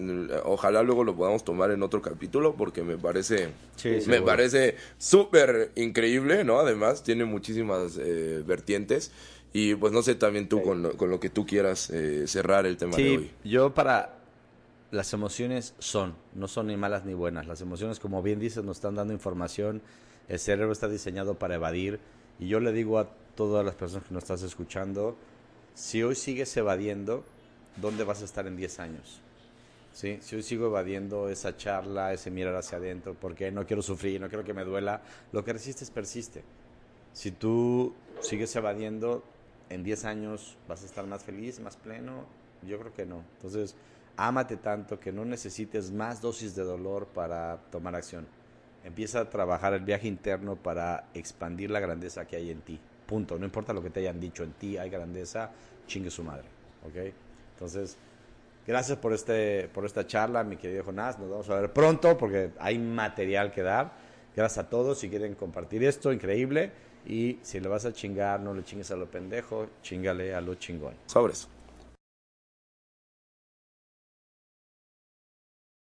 [0.44, 3.48] ojalá luego lo podamos tomar en otro capítulo, porque me parece,
[4.06, 6.60] me parece súper increíble, ¿no?
[6.60, 9.10] Además, tiene muchísimas eh, vertientes.
[9.52, 12.66] Y pues no sé también tú con, lo, con lo que tú quieras eh, cerrar
[12.66, 13.30] el tema de hoy.
[13.44, 14.20] Yo para
[14.90, 17.46] las emociones son, no son ni malas ni buenas.
[17.46, 19.82] Las emociones, como bien dices, nos están dando información.
[20.28, 21.98] El cerebro está diseñado para evadir
[22.38, 25.16] y yo le digo a todas las personas que nos estás escuchando,
[25.74, 27.24] si hoy sigues evadiendo,
[27.76, 29.20] ¿dónde vas a estar en 10 años?
[29.92, 30.18] ¿Sí?
[30.20, 34.28] Si hoy sigo evadiendo esa charla, ese mirar hacia adentro, porque no quiero sufrir, no
[34.28, 36.42] quiero que me duela, lo que resistes persiste.
[37.12, 39.24] Si tú sigues evadiendo,
[39.70, 42.26] en 10 años vas a estar más feliz, más pleno,
[42.66, 43.24] yo creo que no.
[43.36, 43.74] Entonces,
[44.16, 48.26] ámate tanto que no necesites más dosis de dolor para tomar acción.
[48.84, 52.80] Empieza a trabajar el viaje interno para expandir la grandeza que hay en ti.
[53.06, 53.38] Punto.
[53.38, 55.50] No importa lo que te hayan dicho, en ti hay grandeza,
[55.86, 56.44] chingue su madre.
[56.86, 57.12] ¿Ok?
[57.54, 57.96] Entonces,
[58.66, 61.18] gracias por, este, por esta charla, mi querido Jonás.
[61.18, 63.92] Nos vamos a ver pronto porque hay material que dar.
[64.34, 64.98] Gracias a todos.
[64.98, 66.72] Si quieren compartir esto, increíble.
[67.06, 70.54] Y si le vas a chingar, no le chingues a lo pendejo, chingale a lo
[70.54, 70.94] chingón.
[71.06, 71.48] Sobres.